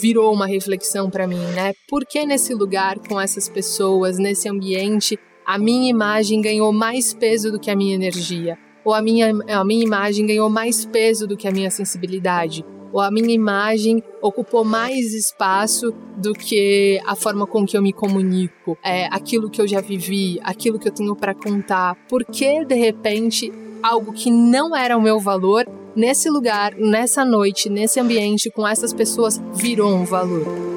Virou 0.00 0.32
uma 0.32 0.46
reflexão 0.46 1.10
para 1.10 1.26
mim, 1.26 1.44
né? 1.54 1.72
Por 1.88 2.06
que 2.06 2.24
nesse 2.24 2.54
lugar, 2.54 2.98
com 3.00 3.20
essas 3.20 3.48
pessoas, 3.48 4.18
nesse 4.18 4.48
ambiente, 4.48 5.18
a 5.44 5.58
minha 5.58 5.90
imagem 5.90 6.40
ganhou 6.40 6.72
mais 6.72 7.12
peso 7.12 7.50
do 7.50 7.58
que 7.58 7.70
a 7.70 7.76
minha 7.76 7.94
energia? 7.94 8.56
Ou 8.84 8.94
a 8.94 9.02
minha, 9.02 9.32
a 9.48 9.64
minha 9.64 9.84
imagem 9.84 10.26
ganhou 10.26 10.48
mais 10.48 10.84
peso 10.84 11.26
do 11.26 11.36
que 11.36 11.48
a 11.48 11.52
minha 11.52 11.70
sensibilidade? 11.70 12.64
ou 12.92 13.00
a 13.00 13.10
minha 13.10 13.32
imagem 13.32 14.02
ocupou 14.20 14.64
mais 14.64 15.14
espaço 15.14 15.92
do 16.16 16.32
que 16.32 17.00
a 17.06 17.14
forma 17.14 17.46
com 17.46 17.64
que 17.64 17.76
eu 17.76 17.82
me 17.82 17.92
comunico, 17.92 18.76
é, 18.82 19.06
aquilo 19.06 19.48
que 19.48 19.60
eu 19.60 19.66
já 19.66 19.80
vivi, 19.80 20.40
aquilo 20.42 20.78
que 20.78 20.88
eu 20.88 20.92
tenho 20.92 21.14
para 21.14 21.34
contar. 21.34 21.96
Porque 22.08 22.64
de 22.64 22.74
repente 22.74 23.52
algo 23.82 24.12
que 24.12 24.30
não 24.30 24.76
era 24.76 24.96
o 24.96 25.02
meu 25.02 25.18
valor 25.18 25.66
nesse 25.96 26.28
lugar, 26.28 26.74
nessa 26.74 27.24
noite, 27.24 27.68
nesse 27.68 27.98
ambiente 27.98 28.50
com 28.50 28.66
essas 28.66 28.92
pessoas 28.92 29.40
virou 29.54 29.90
um 29.94 30.04
valor? 30.04 30.69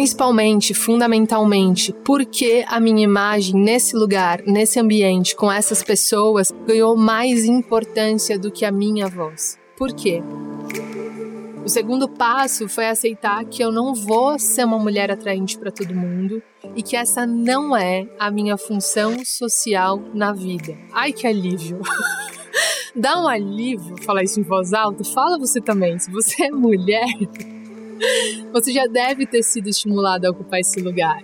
Principalmente, 0.00 0.72
fundamentalmente, 0.72 1.92
porque 2.02 2.64
a 2.66 2.80
minha 2.80 3.04
imagem 3.04 3.54
nesse 3.54 3.94
lugar, 3.94 4.40
nesse 4.46 4.80
ambiente, 4.80 5.36
com 5.36 5.52
essas 5.52 5.82
pessoas, 5.82 6.50
ganhou 6.66 6.96
mais 6.96 7.44
importância 7.44 8.38
do 8.38 8.50
que 8.50 8.64
a 8.64 8.72
minha 8.72 9.08
voz. 9.08 9.58
Por 9.76 9.92
quê? 9.92 10.22
O 11.62 11.68
segundo 11.68 12.08
passo 12.08 12.66
foi 12.66 12.86
aceitar 12.88 13.44
que 13.44 13.62
eu 13.62 13.70
não 13.70 13.94
vou 13.94 14.38
ser 14.38 14.64
uma 14.64 14.78
mulher 14.78 15.10
atraente 15.10 15.58
para 15.58 15.70
todo 15.70 15.94
mundo 15.94 16.42
e 16.74 16.82
que 16.82 16.96
essa 16.96 17.26
não 17.26 17.76
é 17.76 18.08
a 18.18 18.30
minha 18.30 18.56
função 18.56 19.22
social 19.22 20.02
na 20.14 20.32
vida. 20.32 20.78
Ai, 20.94 21.12
que 21.12 21.26
alívio! 21.26 21.78
Dá 22.96 23.20
um 23.20 23.28
alívio 23.28 24.02
falar 24.02 24.22
isso 24.22 24.40
em 24.40 24.44
voz 24.44 24.72
alta? 24.72 25.04
Fala 25.04 25.38
você 25.38 25.60
também. 25.60 25.98
Se 25.98 26.10
você 26.10 26.44
é 26.44 26.50
mulher, 26.50 27.04
você 28.52 28.72
já 28.72 28.86
deve 28.86 29.26
ter 29.26 29.42
sido 29.42 29.68
estimulado 29.68 30.26
a 30.26 30.30
ocupar 30.30 30.60
esse 30.60 30.80
lugar. 30.80 31.22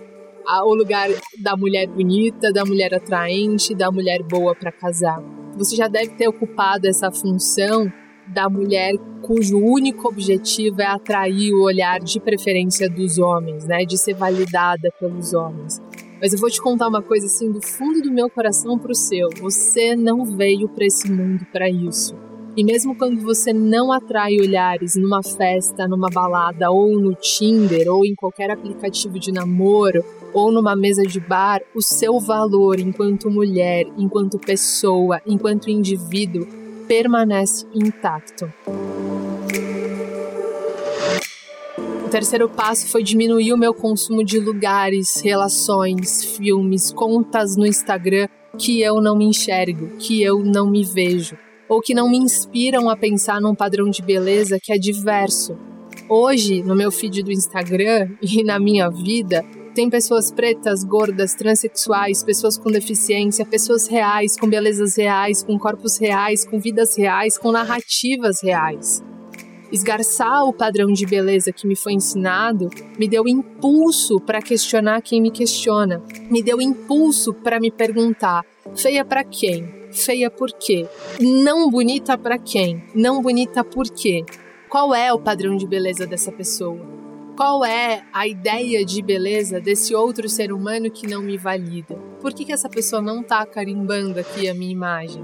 O 0.63 0.73
lugar 0.73 1.09
da 1.39 1.57
mulher 1.57 1.87
bonita, 1.87 2.53
da 2.53 2.63
mulher 2.63 2.93
atraente, 2.93 3.75
da 3.75 3.91
mulher 3.91 4.23
boa 4.23 4.55
para 4.55 4.71
casar. 4.71 5.21
Você 5.57 5.75
já 5.75 5.87
deve 5.87 6.15
ter 6.15 6.27
ocupado 6.27 6.87
essa 6.87 7.11
função 7.11 7.91
da 8.27 8.49
mulher 8.49 8.93
cujo 9.21 9.57
único 9.57 10.07
objetivo 10.07 10.81
é 10.81 10.85
atrair 10.85 11.53
o 11.53 11.63
olhar 11.63 11.99
de 11.99 12.19
preferência 12.19 12.89
dos 12.89 13.17
homens, 13.17 13.65
né? 13.65 13.85
De 13.85 13.97
ser 13.97 14.13
validada 14.13 14.89
pelos 14.99 15.33
homens. 15.33 15.81
Mas 16.21 16.33
eu 16.33 16.39
vou 16.39 16.49
te 16.49 16.61
contar 16.61 16.87
uma 16.87 17.01
coisa 17.01 17.25
assim 17.25 17.51
do 17.51 17.61
fundo 17.61 18.01
do 18.01 18.11
meu 18.11 18.29
coração 18.29 18.77
pro 18.77 18.95
seu. 18.95 19.29
Você 19.39 19.95
não 19.95 20.25
veio 20.25 20.69
para 20.69 20.85
esse 20.85 21.11
mundo 21.11 21.45
para 21.51 21.69
isso. 21.69 22.15
E 22.57 22.63
mesmo 22.63 22.95
quando 22.95 23.21
você 23.21 23.53
não 23.53 23.91
atrai 23.91 24.35
olhares 24.39 24.95
numa 24.95 25.21
festa, 25.21 25.87
numa 25.87 26.09
balada, 26.09 26.71
ou 26.71 26.99
no 26.99 27.13
Tinder, 27.13 27.87
ou 27.87 28.03
em 28.03 28.15
qualquer 28.15 28.49
aplicativo 28.49 29.19
de 29.19 29.31
namoro, 29.31 30.03
ou 30.33 30.51
numa 30.51 30.75
mesa 30.75 31.03
de 31.03 31.19
bar, 31.19 31.61
o 31.75 31.83
seu 31.83 32.19
valor 32.19 32.79
enquanto 32.79 33.29
mulher, 33.29 33.85
enquanto 33.95 34.39
pessoa, 34.39 35.21
enquanto 35.23 35.69
indivíduo 35.69 36.47
permanece 36.87 37.63
intacto. 37.75 38.51
O 42.07 42.09
terceiro 42.09 42.49
passo 42.49 42.87
foi 42.87 43.03
diminuir 43.03 43.53
o 43.53 43.57
meu 43.57 43.71
consumo 43.71 44.25
de 44.25 44.39
lugares, 44.39 45.21
relações, 45.23 46.25
filmes, 46.25 46.91
contas 46.91 47.55
no 47.55 47.67
Instagram 47.67 48.27
que 48.57 48.81
eu 48.81 48.99
não 48.99 49.15
me 49.15 49.25
enxergo, 49.25 49.89
que 49.99 50.23
eu 50.23 50.43
não 50.43 50.67
me 50.67 50.83
vejo 50.83 51.37
ou 51.67 51.81
que 51.81 51.93
não 51.93 52.09
me 52.09 52.17
inspiram 52.17 52.89
a 52.89 52.95
pensar 52.95 53.41
num 53.41 53.55
padrão 53.55 53.89
de 53.89 54.01
beleza 54.01 54.59
que 54.61 54.71
é 54.71 54.77
diverso. 54.77 55.57
Hoje, 56.09 56.63
no 56.63 56.75
meu 56.75 56.91
feed 56.91 57.23
do 57.23 57.31
Instagram 57.31 58.09
e 58.21 58.43
na 58.43 58.59
minha 58.59 58.89
vida, 58.89 59.43
tem 59.77 59.89
pessoas 59.89 60.31
pretas, 60.31 60.83
gordas, 60.83 61.35
transexuais, 61.35 62.23
pessoas 62.23 62.57
com 62.57 62.71
deficiência, 62.71 63.45
pessoas 63.45 63.87
reais, 63.87 64.35
com 64.35 64.47
belezas 64.47 64.95
reais, 64.97 65.43
com 65.43 65.57
corpos 65.59 65.99
reais, 65.99 66.43
com 66.43 66.59
vidas 66.59 66.97
reais, 66.97 67.37
com 67.37 67.51
narrativas 67.51 68.41
reais. 68.41 69.03
Esgarçar 69.71 70.45
o 70.45 70.53
padrão 70.53 70.91
de 70.91 71.05
beleza 71.05 71.51
que 71.51 71.67
me 71.67 71.75
foi 71.75 71.93
ensinado 71.93 72.69
me 72.97 73.07
deu 73.07 73.27
impulso 73.27 74.19
para 74.19 74.41
questionar 74.41 75.01
quem 75.01 75.21
me 75.21 75.29
questiona, 75.29 76.01
me 76.27 76.41
deu 76.41 76.59
impulso 76.61 77.33
para 77.33 77.59
me 77.59 77.69
perguntar: 77.69 78.43
feia 78.73 79.05
para 79.05 79.23
quem? 79.23 79.76
Feia 79.97 80.29
por 80.29 80.51
quê? 80.51 80.87
Não 81.19 81.71
bonita 81.71 82.15
para 82.15 82.37
quem? 82.37 82.83
Não 82.93 83.19
bonita 83.19 83.63
por 83.63 83.89
quê? 83.89 84.23
Qual 84.69 84.93
é 84.93 85.11
o 85.11 85.19
padrão 85.19 85.57
de 85.57 85.65
beleza 85.65 86.05
dessa 86.05 86.31
pessoa? 86.31 86.79
Qual 87.35 87.65
é 87.65 88.03
a 88.13 88.27
ideia 88.27 88.85
de 88.85 89.01
beleza 89.01 89.59
desse 89.59 89.95
outro 89.95 90.29
ser 90.29 90.53
humano 90.53 90.91
que 90.91 91.07
não 91.07 91.23
me 91.23 91.35
valida? 91.35 91.95
Por 92.21 92.31
que, 92.31 92.45
que 92.45 92.53
essa 92.53 92.69
pessoa 92.69 93.01
não 93.01 93.23
tá 93.23 93.43
carimbando 93.43 94.19
aqui 94.19 94.47
a 94.47 94.53
minha 94.53 94.71
imagem? 94.71 95.23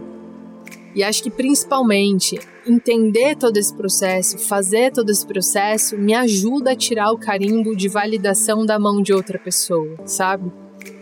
E 0.96 1.04
acho 1.04 1.22
que 1.22 1.30
principalmente 1.30 2.40
entender 2.66 3.36
todo 3.36 3.58
esse 3.58 3.74
processo, 3.76 4.40
fazer 4.40 4.92
todo 4.92 5.12
esse 5.12 5.26
processo, 5.26 5.98
me 5.98 6.16
ajuda 6.16 6.72
a 6.72 6.76
tirar 6.76 7.12
o 7.12 7.18
carimbo 7.18 7.76
de 7.76 7.88
validação 7.88 8.66
da 8.66 8.80
mão 8.80 9.04
de 9.04 9.14
outra 9.14 9.38
pessoa, 9.38 9.96
sabe? 10.06 10.52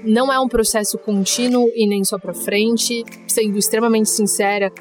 Não 0.03 0.31
é 0.31 0.39
um 0.39 0.47
processo 0.47 0.97
contínuo 0.97 1.69
e 1.75 1.87
nem 1.87 2.03
só 2.03 2.17
para 2.17 2.33
frente, 2.33 3.03
sendo 3.27 3.57
extremamente 3.57 4.09
sincera. 4.09 4.71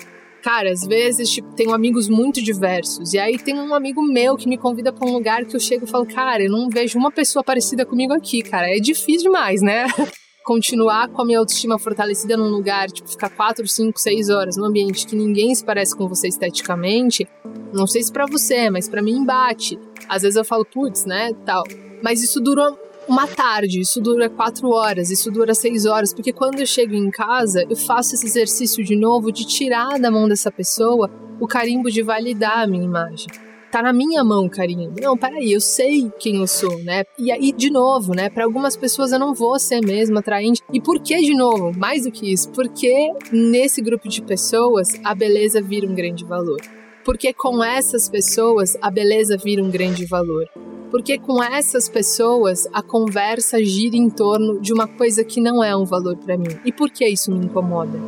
Cara, 0.43 0.73
às 0.73 0.87
vezes, 0.87 1.29
tipo, 1.29 1.53
tenho 1.55 1.75
amigos 1.75 2.09
muito 2.09 2.43
diversos. 2.43 3.13
E 3.13 3.19
aí 3.19 3.39
tem 3.39 3.59
um 3.59 3.75
amigo 3.75 4.03
meu 4.03 4.37
que 4.37 4.49
me 4.49 4.57
convida 4.57 4.93
para 4.93 5.07
um 5.07 5.13
lugar 5.13 5.45
que 5.45 5.55
eu 5.55 5.61
chego 5.61 5.85
e 5.85 5.89
falo, 5.89 6.07
cara, 6.07 6.43
eu 6.43 6.51
não 6.51 6.71
vejo 6.71 6.99
uma 6.99 7.13
pessoa 7.13 7.45
parecida 7.45 7.85
comigo 7.85 8.15
aqui, 8.15 8.43
cara. 8.43 8.75
É 8.75 8.81
difícil 8.81 9.31
demais, 9.31 9.61
né? 9.61 9.87
Continuar 10.43 11.09
com 11.09 11.21
a 11.21 11.25
minha 11.25 11.39
autoestima 11.39 11.79
fortalecida 11.79 12.37
num 12.37 12.49
lugar, 12.49 12.91
tipo, 12.91 13.09
ficar 13.09 13.29
4, 13.29 13.69
5, 13.69 14.01
6 14.01 14.31
horas 14.31 14.57
num 14.57 14.65
ambiente 14.65 15.07
que 15.07 15.15
ninguém 15.15 15.55
se 15.55 15.63
parece 15.63 15.95
com 15.95 16.09
você 16.09 16.29
esteticamente, 16.29 17.29
não 17.73 17.87
sei 17.87 18.03
se 18.03 18.11
para 18.11 18.27
você, 18.27 18.71
mas 18.71 18.89
para 18.89 19.03
mim 19.03 19.25
bate. 19.25 19.79
Às 20.09 20.23
vezes 20.23 20.37
eu 20.37 20.45
falo, 20.45 20.65
putz, 20.65 21.05
né, 21.05 21.33
tal. 21.45 21.63
Mas 22.03 22.23
isso 22.23 22.41
dura 22.41 22.75
uma 23.11 23.27
tarde, 23.27 23.81
isso 23.81 24.01
dura 24.01 24.31
quatro 24.31 24.71
horas, 24.71 25.11
isso 25.11 25.33
dura 25.33 25.53
seis 25.53 25.85
horas, 25.85 26.15
porque 26.15 26.33
quando 26.33 26.61
eu 26.61 26.67
chego 26.67 26.95
em 26.95 27.11
casa, 27.11 27.67
eu 27.69 27.75
faço 27.75 28.15
esse 28.15 28.25
exercício 28.25 28.85
de 28.85 28.95
novo 28.95 29.33
de 29.33 29.45
tirar 29.45 29.99
da 29.99 30.13
mão 30.13 30.29
dessa 30.29 30.49
pessoa 30.49 31.11
o 31.41 31.47
carimbo 31.49 31.91
de 31.91 32.03
validar 32.03 32.61
a 32.61 32.67
minha 32.69 32.85
imagem. 32.85 33.27
Tá 33.69 33.83
na 33.83 33.93
minha 33.93 34.23
mão 34.23 34.49
o. 34.49 34.93
Não, 35.01 35.17
peraí, 35.17 35.53
eu 35.53 35.61
sei 35.61 36.09
quem 36.21 36.37
eu 36.37 36.47
sou, 36.47 36.79
né? 36.85 37.03
E 37.19 37.33
aí, 37.33 37.51
de 37.51 37.69
novo, 37.69 38.15
né? 38.15 38.31
Para 38.31 38.45
algumas 38.45 38.77
pessoas 38.77 39.11
eu 39.11 39.19
não 39.19 39.35
vou 39.35 39.59
ser 39.59 39.81
mesmo 39.81 40.19
atraente. 40.19 40.63
E 40.73 40.81
por 40.81 41.01
que, 41.01 41.17
de 41.21 41.35
novo? 41.35 41.77
Mais 41.77 42.05
do 42.05 42.13
que 42.13 42.33
isso, 42.33 42.49
porque 42.51 43.13
nesse 43.33 43.83
grupo 43.83 44.09
de 44.09 44.23
pessoas 44.23 44.89
a 45.05 45.15
beleza 45.17 45.61
vira 45.61 45.85
um 45.85 45.95
grande 45.97 46.25
valor. 46.25 46.61
Porque 47.05 47.33
com 47.33 47.63
essas 47.63 48.09
pessoas 48.09 48.77
a 48.81 48.91
beleza 48.91 49.37
vira 49.37 49.63
um 49.63 49.71
grande 49.71 50.05
valor 50.07 50.47
porque 50.91 51.19
com 51.19 51.43
essas 51.43 51.89
pessoas 51.89 52.67
a 52.73 52.83
conversa 52.83 53.65
gira 53.65 53.97
em 53.97 54.11
torno 54.11 54.61
de 54.61 54.73
uma 54.73 54.89
coisa 54.89 55.23
que 55.23 55.41
não 55.41 55.63
é 55.63 55.75
um 55.77 55.85
valor 55.85 56.17
para 56.17 56.37
mim. 56.37 56.49
E 56.65 56.73
por 56.73 56.91
que 56.91 57.07
isso 57.07 57.31
me 57.31 57.47
incomoda? 57.47 57.99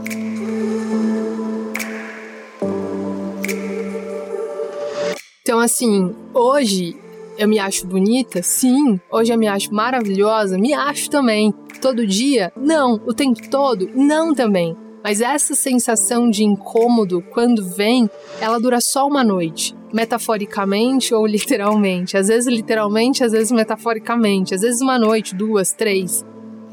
Então, 5.43 5.61
assim, 5.61 6.15
hoje 6.35 6.97
eu 7.39 7.47
me 7.47 7.59
acho 7.59 7.87
bonita? 7.87 8.43
Sim. 8.43 9.01
Hoje 9.11 9.33
eu 9.33 9.39
me 9.39 9.47
acho 9.47 9.73
maravilhosa? 9.73 10.59
Me 10.59 10.73
acho 10.73 11.09
também. 11.11 11.53
Todo 11.81 12.07
dia? 12.07 12.53
Não. 12.57 12.95
O 13.07 13.15
tempo 13.15 13.49
todo? 13.49 13.89
Não 13.95 14.35
também. 14.35 14.77
Mas 15.03 15.21
essa 15.21 15.55
sensação 15.55 16.31
de 16.31 16.45
incômodo, 16.45 17.23
quando 17.23 17.65
vem, 17.65 18.09
ela 18.41 18.59
dura 18.59 18.81
só 18.81 19.07
uma 19.07 19.25
noite 19.25 19.75
metaforicamente 19.93 21.15
ou 21.15 21.27
literalmente. 21.27 22.17
Às 22.17 22.29
vezes 22.29 22.47
literalmente, 22.47 23.23
às 23.23 23.33
vezes 23.33 23.53
metaforicamente, 23.53 24.55
às 24.55 24.63
vezes 24.63 24.81
uma 24.81 24.99
noite, 24.99 25.35
duas, 25.35 25.73
três. 25.73 26.25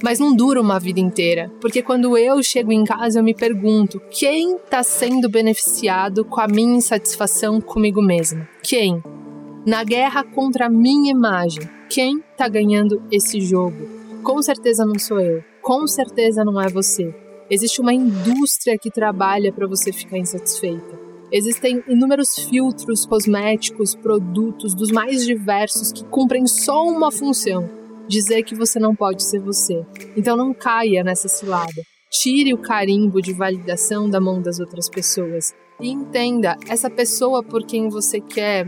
Mas 0.02 0.18
não 0.18 0.34
dura 0.34 0.62
uma 0.62 0.80
vida 0.80 1.02
inteira, 1.02 1.52
porque 1.60 1.82
quando 1.82 2.18
eu 2.18 2.42
chego 2.42 2.72
em 2.72 2.86
casa 2.86 3.20
eu 3.20 3.24
me 3.24 3.34
pergunto: 3.34 4.02
quem 4.10 4.56
está 4.56 4.82
sendo 4.82 5.30
beneficiado 5.30 6.24
com 6.24 6.40
a 6.40 6.48
minha 6.48 6.78
insatisfação 6.78 7.60
comigo 7.60 8.02
mesma? 8.02 8.48
Quem? 8.64 9.04
Na 9.66 9.84
guerra 9.84 10.24
contra 10.24 10.68
a 10.68 10.70
minha 10.70 11.12
imagem, 11.12 11.70
quem 11.90 12.20
está 12.32 12.48
ganhando 12.48 13.04
esse 13.12 13.42
jogo? 13.42 13.90
Com 14.24 14.42
certeza 14.42 14.86
não 14.86 14.98
sou 14.98 15.20
eu. 15.20 15.44
Com 15.62 15.86
certeza 15.86 16.46
não 16.46 16.62
é 16.62 16.70
você. 16.70 17.14
Existe 17.50 17.82
uma 17.82 17.94
indústria 17.94 18.78
que 18.78 18.92
trabalha 18.92 19.52
para 19.52 19.68
você 19.68 19.92
ficar 19.92 20.20
insatisfeita. 20.20 21.00
Existem 21.32 21.84
inúmeros 21.88 22.38
filtros 22.38 23.06
cosméticos, 23.06 23.96
produtos 23.96 24.76
dos 24.76 24.92
mais 24.92 25.26
diversos 25.26 25.92
que 25.92 26.04
cumprem 26.06 26.46
só 26.46 26.84
uma 26.84 27.12
função: 27.12 27.68
dizer 28.08 28.44
que 28.44 28.56
você 28.56 28.80
não 28.80 28.96
pode 28.96 29.24
ser 29.24 29.40
você. 29.40 29.84
Então 30.16 30.38
não 30.38 30.54
caia 30.54 31.04
nessa 31.04 31.28
cilada. 31.28 31.82
Tire 32.12 32.54
o 32.54 32.58
carimbo 32.58 33.22
de 33.22 33.34
validação 33.34 34.10
da 34.10 34.20
mão 34.20 34.42
das 34.42 34.60
outras 34.60 34.90
pessoas 34.90 35.54
e 35.80 35.90
entenda 35.90 36.58
essa 36.68 36.90
pessoa 36.90 37.44
por 37.44 37.66
quem 37.66 37.88
você 37.88 38.20
quer, 38.20 38.68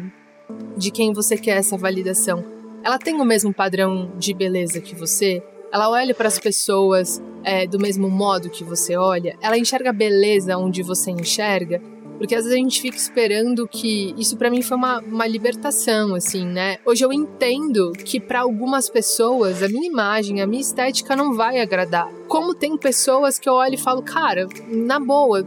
de 0.78 0.92
quem 0.92 1.14
você 1.14 1.36
quer 1.38 1.58
essa 1.58 1.78
validação. 1.78 2.44
Ela 2.84 2.98
tem 2.98 3.16
o 3.16 3.26
mesmo 3.26 3.54
padrão 3.54 4.12
de 4.18 4.34
beleza 4.34 4.82
que 4.82 4.96
você? 4.96 5.44
Ela 5.72 5.90
olha 5.90 6.14
para 6.14 6.28
as 6.28 6.38
pessoas 6.38 7.22
é, 7.44 7.66
do 7.66 7.80
mesmo 7.80 8.10
modo 8.10 8.50
que 8.50 8.64
você 8.64 8.98
olha? 8.98 9.38
Ela 9.42 9.58
enxerga 9.58 9.94
beleza 9.94 10.58
onde 10.58 10.84
você 10.84 11.12
enxerga? 11.12 11.82
Porque 12.18 12.36
às 12.36 12.44
vezes 12.44 12.56
a 12.56 12.62
gente 12.62 12.80
fica 12.80 12.98
esperando 12.98 13.68
que. 13.68 14.14
Isso 14.16 14.38
para 14.38 14.50
mim 14.52 14.62
foi 14.62 14.78
uma, 14.78 15.00
uma 15.00 15.26
libertação, 15.26 16.14
assim, 16.14 16.46
né? 16.46 16.78
Hoje 16.86 17.04
eu 17.04 17.12
entendo 17.12 17.94
que 17.94 18.20
para 18.20 18.42
algumas 18.42 18.88
pessoas 18.90 19.64
a 19.64 19.68
minha 19.68 19.88
imagem, 19.88 20.40
a 20.40 20.46
minha 20.46 20.62
estética 20.62 21.16
não 21.16 21.34
vai 21.34 21.60
agradar. 21.60 22.08
Como 22.28 22.54
tem 22.54 22.78
pessoas 22.78 23.40
que 23.40 23.50
eu 23.50 23.54
olho 23.54 23.74
e 23.74 23.78
falo, 23.78 24.04
cara, 24.04 24.48
na 24.68 25.00
boa, 25.00 25.44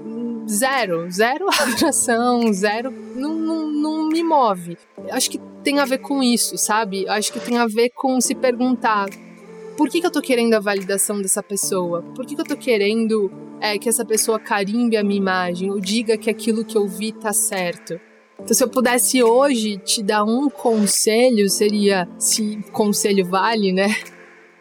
zero, 0.49 1.09
zero 1.13 1.47
atração, 1.61 2.53
zero. 2.53 2.91
Não, 3.15 3.35
não, 3.35 3.71
não 3.71 4.09
me 4.09 4.25
move. 4.25 4.77
Acho 5.13 5.31
que 5.31 5.41
tem 5.63 5.79
a 5.79 5.85
ver 5.85 5.99
com 5.99 6.25
isso, 6.25 6.59
sabe? 6.59 7.09
Acho 7.09 7.33
que 7.33 7.39
tem 7.39 7.57
a 7.57 7.67
ver 7.67 7.91
com 7.91 8.21
se 8.21 8.35
perguntar 8.35 9.07
por 9.77 9.89
que, 9.89 10.01
que 10.01 10.07
eu 10.07 10.11
tô 10.11 10.21
querendo 10.21 10.55
a 10.55 10.61
validação 10.61 11.21
dessa 11.21 11.43
pessoa? 11.43 12.03
Por 12.15 12.25
que, 12.25 12.35
que 12.35 12.41
eu 12.41 12.45
tô 12.45 12.57
querendo 12.57 13.31
é, 13.61 13.79
que 13.79 13.89
essa 13.89 14.05
pessoa 14.05 14.39
carimbe 14.39 14.97
a 14.97 15.03
minha 15.03 15.19
imagem 15.19 15.71
ou 15.71 15.81
diga 15.81 16.17
que 16.17 16.31
aquilo 16.31 16.65
que 16.65 16.77
eu 16.77 16.87
vi 16.87 17.13
tá 17.13 17.33
certo? 17.33 18.01
Então, 18.35 18.55
se 18.55 18.63
eu 18.63 18.69
pudesse 18.69 19.23
hoje 19.23 19.79
te 19.79 20.03
dar 20.03 20.25
um 20.25 20.49
conselho, 20.49 21.49
seria: 21.49 22.09
se 22.19 22.59
conselho 22.73 23.25
vale, 23.25 23.73
né? 23.73 23.89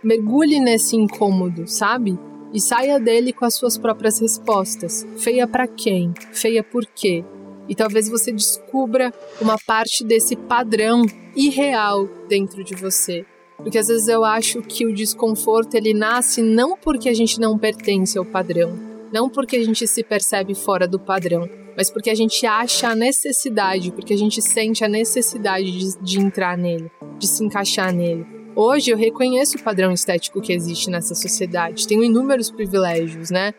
Mergulhe 0.04 0.60
nesse 0.60 0.96
incômodo, 0.96 1.68
sabe? 1.68 2.18
E 2.54 2.60
saia 2.60 3.00
dele 3.00 3.34
com 3.34 3.46
as 3.46 3.56
suas 3.56 3.78
próprias 3.78 4.20
respostas. 4.20 5.06
Feia 5.18 5.48
para 5.48 5.68
quem? 5.68 6.14
Feia 6.32 6.64
por 6.64 6.86
quê? 6.86 7.24
E 7.68 7.74
talvez 7.74 8.10
você 8.10 8.32
descubra 8.32 9.12
uma 9.42 9.58
parte 9.58 10.04
desse 10.04 10.36
padrão 10.36 11.04
irreal 11.36 12.08
dentro 12.28 12.64
de 12.64 12.76
você 12.76 13.26
porque 13.64 13.78
às 13.78 13.88
vezes 13.88 14.08
eu 14.10 14.24
acho 14.26 14.62
que 14.62 14.86
o 14.86 14.94
desconforto 14.94 15.74
ele 15.76 15.94
nasce 15.94 16.42
não 16.42 16.78
porque 16.78 17.08
a 17.08 17.14
gente 17.14 17.40
não 17.40 17.58
pertence 17.58 18.18
ao 18.18 18.26
padrão, 18.26 18.78
não 19.12 19.30
porque 19.30 19.56
a 19.56 19.64
gente 19.64 19.88
se 19.88 20.04
percebe 20.04 20.54
fora 20.54 20.86
do 20.86 21.00
padrão, 21.00 21.50
mas 21.76 21.90
porque 21.90 22.10
a 22.10 22.16
gente 22.16 22.46
acha 22.46 22.90
a 22.90 22.96
necessidade, 22.96 23.92
porque 23.92 24.14
a 24.14 24.18
gente 24.18 24.42
sente 24.42 24.84
a 24.84 24.88
necessidade 24.88 25.72
de, 25.72 25.98
de 26.00 26.20
entrar 26.20 26.58
nele, 26.58 26.92
de 27.18 27.26
se 27.26 27.44
encaixar 27.44 27.94
nele. 27.94 28.26
Hoje 28.56 28.92
eu 28.92 28.98
reconheço 28.98 29.58
o 29.58 29.64
padrão 29.64 29.92
estético 29.92 30.42
que 30.42 30.54
existe 30.54 30.90
nessa 30.90 31.16
sociedade, 31.16 31.88
tenho 31.88 32.04
inúmeros 32.04 32.52
privilégios, 32.52 33.32
né? 33.32 33.54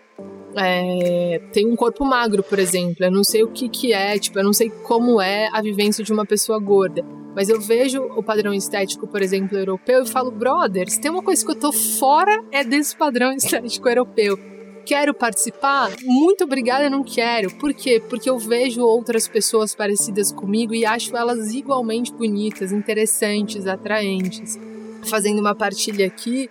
É, 0.56 1.40
tem 1.52 1.66
um 1.66 1.74
corpo 1.74 2.04
magro, 2.04 2.42
por 2.42 2.60
exemplo. 2.60 3.04
Eu 3.04 3.10
não 3.10 3.24
sei 3.24 3.42
o 3.42 3.48
que, 3.48 3.68
que 3.68 3.92
é, 3.92 4.16
tipo, 4.18 4.38
eu 4.38 4.44
não 4.44 4.52
sei 4.52 4.70
como 4.70 5.20
é 5.20 5.48
a 5.52 5.60
vivência 5.60 6.04
de 6.04 6.12
uma 6.12 6.24
pessoa 6.24 6.60
gorda. 6.60 7.04
Mas 7.34 7.48
eu 7.48 7.60
vejo 7.60 8.02
o 8.02 8.22
padrão 8.22 8.54
estético, 8.54 9.06
por 9.06 9.20
exemplo, 9.20 9.58
europeu 9.58 10.04
e 10.04 10.08
falo, 10.08 10.30
brothers, 10.30 10.98
tem 10.98 11.10
uma 11.10 11.22
coisa 11.22 11.44
que 11.44 11.50
eu 11.50 11.56
tô 11.56 11.72
fora 11.72 12.44
é 12.52 12.62
desse 12.62 12.96
padrão 12.96 13.32
estético 13.36 13.88
europeu. 13.88 14.38
Quero 14.86 15.14
participar? 15.14 15.90
Muito 16.02 16.44
obrigada, 16.44 16.90
não 16.90 17.02
quero. 17.02 17.50
Por 17.56 17.72
quê? 17.72 18.02
Porque 18.06 18.28
eu 18.28 18.38
vejo 18.38 18.82
outras 18.82 19.26
pessoas 19.26 19.74
parecidas 19.74 20.30
comigo 20.30 20.74
e 20.74 20.84
acho 20.84 21.16
elas 21.16 21.54
igualmente 21.54 22.12
bonitas, 22.12 22.70
interessantes, 22.70 23.66
atraentes. 23.66 24.58
Fazendo 25.06 25.40
uma 25.40 25.54
partilha 25.54 26.06
aqui, 26.06 26.50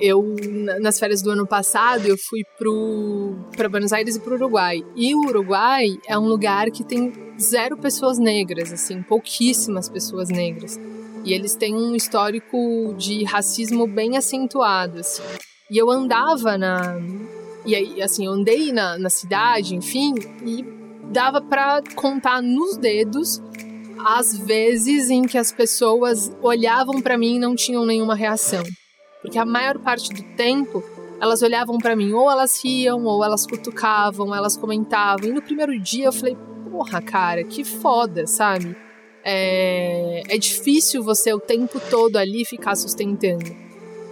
eu 0.00 0.34
nas 0.80 0.98
férias 0.98 1.22
do 1.22 1.30
ano 1.30 1.46
passado 1.46 2.06
eu 2.06 2.16
fui 2.16 2.42
para 3.56 3.68
Buenos 3.68 3.92
Aires 3.92 4.16
e 4.16 4.20
para 4.20 4.32
o 4.32 4.36
Uruguai. 4.36 4.82
E 4.96 5.14
o 5.14 5.20
Uruguai 5.20 5.86
é 6.06 6.18
um 6.18 6.26
lugar 6.26 6.70
que 6.70 6.84
tem 6.84 7.12
zero 7.40 7.76
pessoas 7.76 8.18
negras, 8.18 8.72
assim, 8.72 9.02
pouquíssimas 9.02 9.88
pessoas 9.88 10.28
negras. 10.28 10.78
E 11.24 11.32
eles 11.32 11.54
têm 11.54 11.74
um 11.74 11.94
histórico 11.94 12.94
de 12.98 13.24
racismo 13.24 13.86
bem 13.86 14.16
acentuado, 14.16 15.00
assim. 15.00 15.22
E 15.70 15.78
eu 15.78 15.90
andava 15.90 16.58
na 16.58 16.98
e 17.66 17.74
aí, 17.74 18.02
assim, 18.02 18.26
eu 18.26 18.32
andei 18.32 18.72
na, 18.72 18.98
na 18.98 19.08
cidade, 19.08 19.74
enfim, 19.74 20.12
e 20.44 20.62
dava 21.10 21.40
para 21.40 21.82
contar 21.94 22.42
nos 22.42 22.76
dedos 22.76 23.40
as 24.04 24.36
vezes 24.36 25.08
em 25.08 25.22
que 25.22 25.38
as 25.38 25.50
pessoas 25.50 26.30
olhavam 26.42 27.00
para 27.00 27.16
mim 27.16 27.36
e 27.36 27.38
não 27.38 27.54
tinham 27.54 27.86
nenhuma 27.86 28.14
reação. 28.14 28.62
Porque 29.24 29.38
a 29.38 29.44
maior 29.46 29.78
parte 29.78 30.12
do 30.12 30.22
tempo 30.36 30.84
elas 31.18 31.40
olhavam 31.40 31.78
para 31.78 31.96
mim, 31.96 32.12
ou 32.12 32.30
elas 32.30 32.62
riam, 32.62 33.02
ou 33.06 33.24
elas 33.24 33.46
cutucavam, 33.46 34.34
elas 34.34 34.54
comentavam. 34.54 35.30
E 35.30 35.32
no 35.32 35.40
primeiro 35.40 35.80
dia 35.80 36.04
eu 36.04 36.12
falei, 36.12 36.36
porra, 36.70 37.00
cara, 37.00 37.42
que 37.42 37.64
foda, 37.64 38.26
sabe? 38.26 38.76
É, 39.24 40.24
é 40.28 40.36
difícil 40.36 41.02
você 41.02 41.32
o 41.32 41.40
tempo 41.40 41.80
todo 41.88 42.18
ali 42.18 42.44
ficar 42.44 42.76
sustentando. 42.76 43.56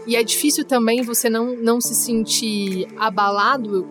E 0.07 0.17
é 0.17 0.23
difícil 0.23 0.65
também 0.65 1.03
você 1.03 1.29
não, 1.29 1.55
não 1.57 1.79
se 1.79 1.95
sentir 1.95 2.89
abalado 2.97 3.87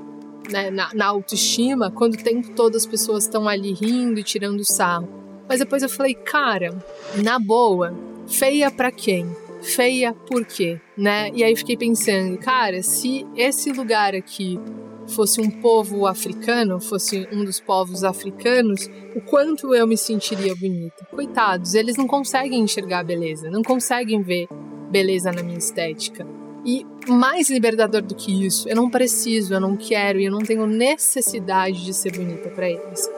né, 0.50 0.72
na, 0.72 0.92
na 0.92 1.06
autoestima 1.06 1.92
quando 1.92 2.16
o 2.16 2.24
tempo 2.24 2.50
todo 2.56 2.76
as 2.76 2.88
pessoas 2.88 3.26
estão 3.26 3.48
ali 3.48 3.74
rindo 3.74 4.20
e 4.20 4.24
tirando 4.24 4.66
sarro. 4.66 5.08
Mas 5.48 5.60
depois 5.60 5.84
eu 5.84 5.90
falei, 5.90 6.16
cara, 6.16 6.84
na 7.24 7.38
boa, 7.38 7.94
feia 8.28 8.72
para 8.72 8.92
quem? 8.92 9.30
Feia 9.62 10.14
por 10.14 10.46
quê, 10.46 10.80
né? 10.98 11.30
E 11.34 11.44
aí 11.44 11.56
fiquei 11.56 11.78
pensando, 11.78 12.38
cara, 12.38 12.82
se 12.82 13.26
esse 13.36 13.72
lugar 13.72 14.16
aqui 14.16 14.60
fosse 15.08 15.42
um 15.42 15.50
povo 15.50 16.08
africano, 16.08 16.80
fosse 16.80 17.28
um 17.32 17.44
dos 17.44 17.60
povos 17.60 18.04
africanos, 18.04 18.90
o 19.16 19.22
quanto 19.22 19.76
eu 19.76 19.86
me 19.86 19.98
sentiria 19.98 20.56
bonita. 20.56 21.06
Coitados, 21.12 21.74
eles 21.74 21.98
não 21.98 22.08
conseguem 22.08 22.62
enxergar 22.62 23.04
beleza, 23.04 23.50
não 23.50 23.62
conseguem 23.62 24.22
ver 24.22 24.48
beleza 24.90 25.32
na 25.32 25.44
minha 25.44 25.58
estética. 25.58 26.26
E 26.66 26.86
mais 27.08 27.50
libertador 27.50 28.04
do 28.04 28.14
que 28.14 28.46
isso, 28.46 28.70
eu 28.70 28.76
não 28.76 28.90
preciso, 28.90 29.54
eu 29.54 29.60
não 29.60 29.76
quero 29.76 30.20
e 30.20 30.26
eu 30.26 30.32
não 30.32 30.42
tenho 30.42 30.68
necessidade 30.68 31.84
de 31.84 31.94
ser 31.94 32.12
bonita 32.16 32.50
para 32.50 32.70
eles. 32.70 33.10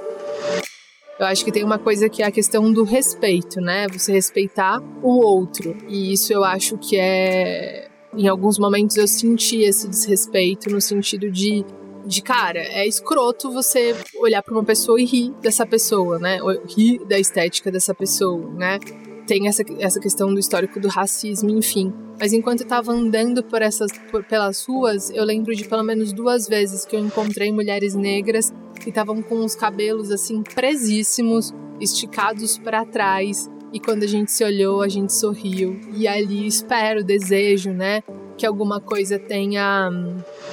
Eu 1.19 1.25
acho 1.27 1.45
que 1.45 1.51
tem 1.51 1.63
uma 1.63 1.77
coisa 1.77 2.09
que 2.09 2.23
é 2.23 2.25
a 2.25 2.31
questão 2.31 2.71
do 2.71 2.83
respeito, 2.83 3.61
né? 3.61 3.87
Você 3.89 4.11
respeitar 4.11 4.81
o 5.01 5.19
outro. 5.23 5.75
E 5.87 6.11
isso 6.13 6.33
eu 6.33 6.43
acho 6.43 6.77
que 6.77 6.97
é. 6.97 7.87
Em 8.15 8.27
alguns 8.27 8.59
momentos 8.59 8.95
eu 8.97 9.07
senti 9.07 9.61
esse 9.61 9.87
desrespeito 9.87 10.69
no 10.69 10.79
sentido 10.79 11.31
de 11.31 11.65
de 12.05 12.21
cara, 12.21 12.59
é 12.59 12.85
escroto 12.85 13.51
você 13.51 13.95
olhar 14.19 14.43
para 14.43 14.53
uma 14.53 14.63
pessoa 14.63 14.99
e 14.99 15.05
rir 15.05 15.31
dessa 15.41 15.65
pessoa, 15.65 16.19
né? 16.19 16.39
Rir 16.67 16.99
da 17.05 17.17
estética 17.17 17.71
dessa 17.71 17.93
pessoa, 17.93 18.45
né? 18.53 18.77
Tem 19.25 19.47
essa, 19.47 19.63
essa 19.79 19.99
questão 19.99 20.33
do 20.33 20.39
histórico 20.39 20.79
do 20.79 20.87
racismo, 20.87 21.49
enfim. 21.49 21.93
Mas 22.19 22.33
enquanto 22.33 22.61
eu 22.61 22.67
tava 22.67 22.91
andando 22.91 23.43
por 23.43 23.61
essas, 23.61 23.91
por, 24.11 24.23
pelas 24.23 24.65
ruas, 24.65 25.09
eu 25.09 25.23
lembro 25.23 25.55
de 25.55 25.67
pelo 25.67 25.83
menos 25.83 26.11
duas 26.13 26.47
vezes 26.47 26.85
que 26.85 26.95
eu 26.95 26.99
encontrei 26.99 27.51
mulheres 27.51 27.95
negras 27.95 28.53
que 28.79 28.89
estavam 28.89 29.21
com 29.21 29.43
os 29.43 29.55
cabelos 29.55 30.11
assim 30.11 30.43
presíssimos, 30.43 31.53
esticados 31.79 32.57
para 32.57 32.85
trás. 32.85 33.49
E 33.71 33.79
quando 33.79 34.03
a 34.03 34.07
gente 34.07 34.31
se 34.31 34.43
olhou, 34.43 34.81
a 34.81 34.89
gente 34.89 35.13
sorriu. 35.13 35.79
E 35.95 36.07
ali 36.07 36.45
espero, 36.45 37.03
desejo, 37.03 37.71
né? 37.71 38.03
Que 38.37 38.45
alguma 38.45 38.79
coisa 38.79 39.17
tenha, 39.17 39.89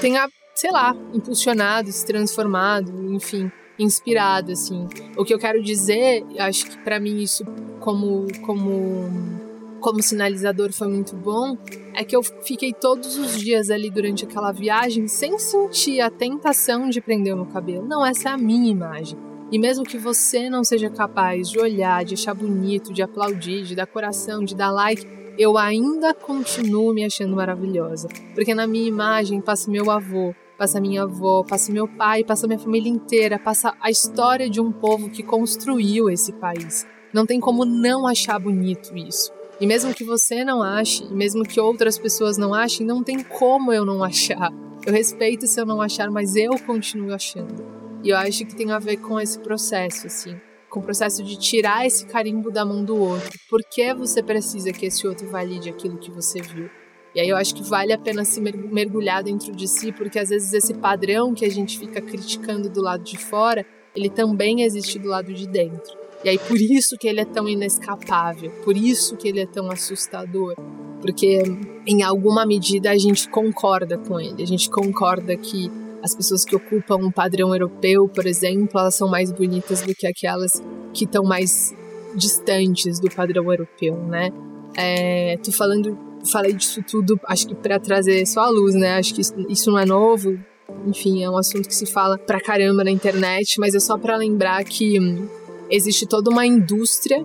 tenha 0.01 0.29
sei 0.55 0.71
lá, 0.71 0.95
impulsionado, 1.15 1.91
se 1.91 2.05
transformado, 2.05 2.93
enfim, 3.15 3.51
inspirado, 3.83 4.53
assim. 4.53 4.87
O 5.17 5.25
que 5.25 5.33
eu 5.33 5.39
quero 5.39 5.63
dizer, 5.63 6.25
acho 6.39 6.67
que 6.67 6.79
para 6.79 7.01
mim 7.01 7.23
isso 7.23 7.45
como 7.81 8.27
como 8.43 9.41
como 9.81 10.03
sinalizador 10.03 10.73
foi 10.75 10.89
muito 10.89 11.17
bom, 11.17 11.57
é 11.95 12.05
que 12.05 12.15
eu 12.15 12.23
fiquei 12.23 12.71
todos 12.71 13.17
os 13.17 13.41
dias 13.41 13.71
ali 13.71 13.91
durante 13.91 14.27
aquela 14.27 14.53
viagem 14.53 15.09
sem 15.09 15.39
sentir 15.39 16.03
a 16.03 16.11
tentação 16.11 16.91
de 16.91 17.01
prender 17.01 17.33
o 17.33 17.39
meu 17.39 17.47
cabelo. 17.47 17.87
Não, 17.87 18.05
essa 18.05 18.29
é 18.29 18.33
a 18.33 18.37
minha 18.37 18.71
imagem. 18.71 19.19
E 19.51 19.59
mesmo 19.59 19.83
que 19.83 19.99
você 19.99 20.51
não 20.51 20.63
seja 20.63 20.91
capaz 20.91 21.49
de 21.49 21.59
olhar, 21.59 22.05
de 22.05 22.15
achar 22.15 22.35
bonito, 22.35 22.93
de 22.93 23.03
aplaudir, 23.03 23.65
de 23.65 23.75
dar 23.75 23.87
coração, 23.87 24.45
de 24.45 24.55
dar 24.55 24.71
like, 24.71 25.05
eu 25.37 25.57
ainda 25.57 26.13
continuo 26.13 26.93
me 26.93 27.05
achando 27.05 27.35
maravilhosa. 27.35 28.09
Porque 28.35 28.55
na 28.55 28.67
minha 28.67 28.87
imagem 28.87 29.41
passa 29.41 29.71
meu 29.71 29.91
avô, 29.91 30.35
passa 30.61 30.79
minha 30.79 31.05
avó, 31.05 31.43
passa 31.43 31.73
meu 31.73 31.89
pai, 31.89 32.23
passa 32.23 32.47
minha 32.47 32.59
família 32.59 32.91
inteira, 32.91 33.39
passa 33.39 33.75
a 33.81 33.91
história 33.91 34.51
de 34.51 34.61
um 34.61 34.71
povo 34.71 35.09
que 35.09 35.23
construiu 35.23 36.11
esse 36.11 36.35
país. 36.35 36.87
Não 37.15 37.25
tem 37.25 37.41
como 37.41 37.65
não 37.65 38.07
achar 38.07 38.39
bonito 38.39 38.95
isso. 38.95 39.33
E 39.59 39.67
mesmo 39.67 39.95
que 39.95 40.05
você 40.05 40.45
não 40.45 40.63
ache, 40.63 41.03
e 41.05 41.15
mesmo 41.15 41.45
que 41.45 41.59
outras 41.59 41.99
pessoas 41.99 42.37
não 42.37 42.53
achem, 42.53 42.87
não 42.87 43.03
tem 43.03 43.23
como 43.23 43.73
eu 43.73 43.87
não 43.87 44.05
achar. 44.05 44.53
Eu 44.87 44.93
respeito 44.93 45.47
se 45.47 45.59
eu 45.59 45.65
não 45.65 45.81
achar, 45.81 46.11
mas 46.11 46.37
eu 46.37 46.51
continuo 46.67 47.15
achando. 47.15 47.65
E 48.05 48.11
eu 48.11 48.19
acho 48.19 48.45
que 48.45 48.55
tem 48.55 48.71
a 48.71 48.79
ver 48.79 48.99
com 48.99 49.19
esse 49.19 49.39
processo, 49.39 50.09
assim. 50.09 50.39
Com 50.69 50.81
o 50.81 50.83
processo 50.83 51.25
de 51.25 51.39
tirar 51.39 51.87
esse 51.87 52.05
carimbo 52.05 52.51
da 52.51 52.67
mão 52.67 52.85
do 52.85 52.97
outro. 52.99 53.31
Por 53.49 53.63
que 53.63 53.95
você 53.95 54.23
precisa 54.23 54.73
que 54.73 54.85
esse 54.85 55.07
outro 55.07 55.27
valide 55.27 55.71
aquilo 55.71 55.97
que 55.97 56.11
você 56.11 56.43
viu? 56.43 56.69
E 57.15 57.21
aí 57.21 57.29
eu 57.29 57.37
acho 57.37 57.55
que 57.55 57.63
vale 57.63 57.93
a 57.93 57.99
pena 57.99 58.25
se 58.25 58.41
mergulhar 58.41 59.23
dentro 59.23 59.55
de 59.55 59.67
si, 59.67 59.91
porque 59.93 60.19
às 60.19 60.29
vezes 60.29 60.53
esse 60.53 60.75
padrão 60.75 61.35
que 61.35 61.45
a 61.45 61.51
gente 61.51 61.79
fica 61.79 62.01
criticando 62.01 62.71
do 62.71 62.81
lado 62.81 63.03
de 63.03 63.19
fora, 63.19 63.67
ele 63.95 64.09
também 64.09 64.63
existe 64.63 64.99
do 64.99 65.09
lado 65.09 65.33
de 65.33 65.49
dentro. 65.49 65.99
E 66.23 66.29
aí 66.29 66.39
por 66.39 66.57
isso 66.57 66.97
que 66.99 67.09
ele 67.09 67.21
é 67.21 67.25
tão 67.25 67.49
inescapável, 67.49 68.51
por 68.65 68.77
isso 68.77 69.17
que 69.17 69.27
ele 69.27 69.41
é 69.41 69.47
tão 69.47 69.71
assustador, 69.71 70.55
porque 71.01 71.43
em 71.87 72.03
alguma 72.03 72.47
medida 72.47 72.91
a 72.91 72.99
gente 72.99 73.29
concorda 73.29 73.99
com 73.99 74.21
ele, 74.21 74.43
a 74.43 74.47
gente 74.47 74.71
concorda 74.71 75.37
que 75.37 75.71
as 76.03 76.15
pessoas 76.15 76.45
que 76.45 76.55
ocupam 76.55 76.97
um 76.97 77.11
padrão 77.11 77.53
europeu, 77.53 78.09
por 78.09 78.27
exemplo, 78.27 78.79
elas 78.79 78.95
são 78.95 79.09
mais 79.09 79.33
bonitas 79.33 79.83
do 79.83 79.95
que 79.95 80.07
aquelas 80.07 80.63
que 80.95 81.05
estão 81.05 81.25
mais 81.25 81.75
distantes 82.15 82.99
do 82.99 83.11
padrão 83.11 83.51
europeu, 83.51 83.97
né? 83.97 84.31
É, 84.77 85.37
tô 85.39 85.53
falando 85.53 86.10
falei 86.27 86.53
disso 86.53 86.83
tudo, 86.83 87.19
acho 87.27 87.47
que 87.49 87.55
para 87.55 87.79
trazer 87.79 88.27
só 88.27 88.41
a 88.41 88.49
luz, 88.49 88.75
né? 88.75 88.97
Acho 88.97 89.15
que 89.15 89.21
isso, 89.21 89.71
não 89.71 89.79
é 89.79 89.85
novo. 89.85 90.39
Enfim, 90.87 91.23
é 91.23 91.31
um 91.31 91.37
assunto 91.37 91.69
que 91.69 91.75
se 91.75 91.87
fala 91.87 92.17
pra 92.19 92.41
caramba 92.41 92.85
na 92.85 92.91
internet, 92.91 93.59
mas 93.59 93.75
é 93.75 93.81
só 93.81 93.99
para 93.99 94.17
lembrar 94.17 94.63
que 94.65 95.01
hum, 95.01 95.27
existe 95.69 96.07
toda 96.07 96.31
uma 96.31 96.47
indústria 96.47 97.25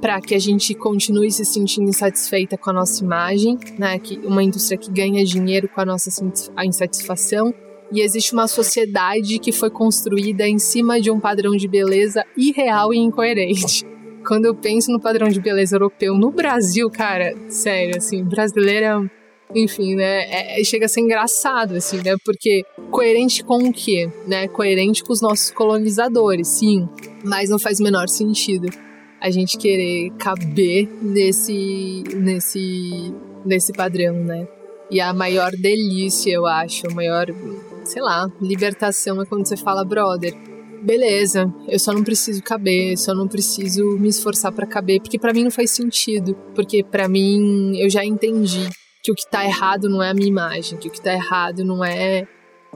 para 0.00 0.20
que 0.20 0.34
a 0.34 0.38
gente 0.38 0.74
continue 0.74 1.30
se 1.30 1.44
sentindo 1.44 1.88
insatisfeita 1.88 2.58
com 2.58 2.70
a 2.70 2.72
nossa 2.72 3.02
imagem, 3.02 3.58
né? 3.78 3.98
Que 3.98 4.18
uma 4.24 4.42
indústria 4.42 4.78
que 4.78 4.90
ganha 4.90 5.24
dinheiro 5.24 5.68
com 5.68 5.80
a 5.80 5.84
nossa 5.84 6.10
insatisfação. 6.64 7.54
E 7.92 8.00
existe 8.00 8.32
uma 8.32 8.48
sociedade 8.48 9.38
que 9.38 9.52
foi 9.52 9.70
construída 9.70 10.46
em 10.48 10.58
cima 10.58 11.00
de 11.00 11.10
um 11.10 11.20
padrão 11.20 11.56
de 11.56 11.68
beleza 11.68 12.24
irreal 12.36 12.92
e 12.92 12.98
incoerente 12.98 13.86
quando 14.26 14.46
eu 14.46 14.54
penso 14.54 14.90
no 14.90 15.00
padrão 15.00 15.28
de 15.28 15.40
beleza 15.40 15.76
europeu 15.76 16.14
no 16.14 16.30
Brasil, 16.30 16.90
cara, 16.90 17.34
sério, 17.48 17.96
assim, 17.98 18.24
brasileira, 18.24 18.98
enfim, 19.54 19.94
né, 19.94 20.24
é, 20.24 20.60
é, 20.60 20.64
chega 20.64 20.86
a 20.86 20.88
ser 20.88 21.00
engraçado, 21.00 21.76
assim, 21.76 21.98
né, 21.98 22.14
porque 22.24 22.62
coerente 22.90 23.44
com 23.44 23.68
o 23.68 23.72
quê, 23.72 24.10
né, 24.26 24.48
coerente 24.48 25.04
com 25.04 25.12
os 25.12 25.20
nossos 25.20 25.50
colonizadores, 25.50 26.48
sim, 26.48 26.88
mas 27.22 27.50
não 27.50 27.58
faz 27.58 27.78
o 27.80 27.82
menor 27.82 28.08
sentido 28.08 28.68
a 29.20 29.30
gente 29.30 29.56
querer 29.56 30.10
caber 30.18 30.88
nesse, 31.00 32.02
nesse, 32.16 33.14
nesse 33.44 33.72
padrão, 33.72 34.14
né, 34.14 34.48
e 34.90 35.00
a 35.00 35.12
maior 35.12 35.52
delícia, 35.52 36.32
eu 36.32 36.46
acho, 36.46 36.86
a 36.90 36.94
maior, 36.94 37.26
sei 37.84 38.02
lá, 38.02 38.26
libertação 38.40 39.20
é 39.20 39.26
quando 39.26 39.46
você 39.46 39.56
fala, 39.56 39.84
brother, 39.84 40.34
beleza, 40.84 41.52
eu 41.66 41.78
só 41.78 41.92
não 41.92 42.04
preciso 42.04 42.42
caber, 42.42 42.96
só 42.96 43.14
não 43.14 43.26
preciso 43.26 43.82
me 43.98 44.08
esforçar 44.08 44.52
para 44.52 44.66
caber, 44.66 45.00
porque 45.00 45.18
para 45.18 45.32
mim 45.32 45.44
não 45.44 45.50
faz 45.50 45.70
sentido, 45.70 46.34
porque 46.54 46.84
para 46.84 47.08
mim 47.08 47.76
eu 47.78 47.88
já 47.88 48.04
entendi 48.04 48.68
que 49.02 49.10
o 49.10 49.14
que 49.14 49.28
tá 49.28 49.44
errado 49.44 49.88
não 49.88 50.02
é 50.02 50.10
a 50.10 50.14
minha 50.14 50.28
imagem, 50.28 50.78
que 50.78 50.88
o 50.88 50.90
que 50.90 51.00
tá 51.00 51.12
errado 51.12 51.64
não 51.64 51.84
é 51.84 52.26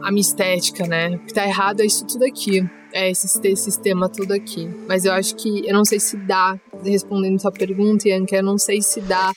a 0.03 0.11
minha 0.11 0.21
estética, 0.21 0.87
né? 0.87 1.17
O 1.17 1.27
que 1.27 1.35
tá 1.35 1.47
errado 1.47 1.81
é 1.81 1.87
isso 1.87 2.07
tudo 2.07 2.25
aqui, 2.25 2.69
é 2.93 3.11
esse, 3.11 3.27
esse 3.47 3.63
sistema 3.63 4.09
todo 4.09 4.33
aqui. 4.33 4.69
Mas 4.87 5.05
eu 5.05 5.13
acho 5.13 5.37
que, 5.37 5.67
eu 5.67 5.75
não 5.75 5.85
sei 5.85 6.01
se 6.01 6.17
dá, 6.17 6.59
respondendo 6.85 7.41
sua 7.41 7.53
pergunta, 7.53 8.09
Ianca, 8.09 8.37
eu 8.37 8.43
não 8.43 8.59
sei 8.59 8.81
se 8.81 9.01
dá, 9.01 9.33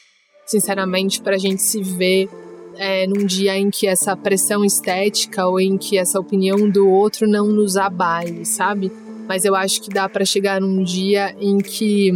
sinceramente, 0.45 1.21
pra 1.21 1.38
gente 1.38 1.62
se 1.62 1.81
ver 1.81 2.29
é, 2.75 3.05
num 3.07 3.25
dia 3.25 3.57
em 3.57 3.69
que 3.69 3.88
essa 3.88 4.15
pressão 4.15 4.63
estética 4.63 5.47
ou 5.47 5.60
em 5.60 5.77
que 5.77 5.97
essa 5.97 6.19
opinião 6.19 6.69
do 6.69 6.89
outro 6.89 7.27
não 7.27 7.47
nos 7.47 7.77
abale, 7.77 8.45
sabe? 8.45 8.91
Mas 9.27 9.45
eu 9.45 9.55
acho 9.55 9.81
que 9.81 9.89
dá 9.89 10.10
para 10.10 10.25
chegar 10.25 10.60
num 10.60 10.84
dia 10.84 11.36
em 11.39 11.57
que 11.60 12.12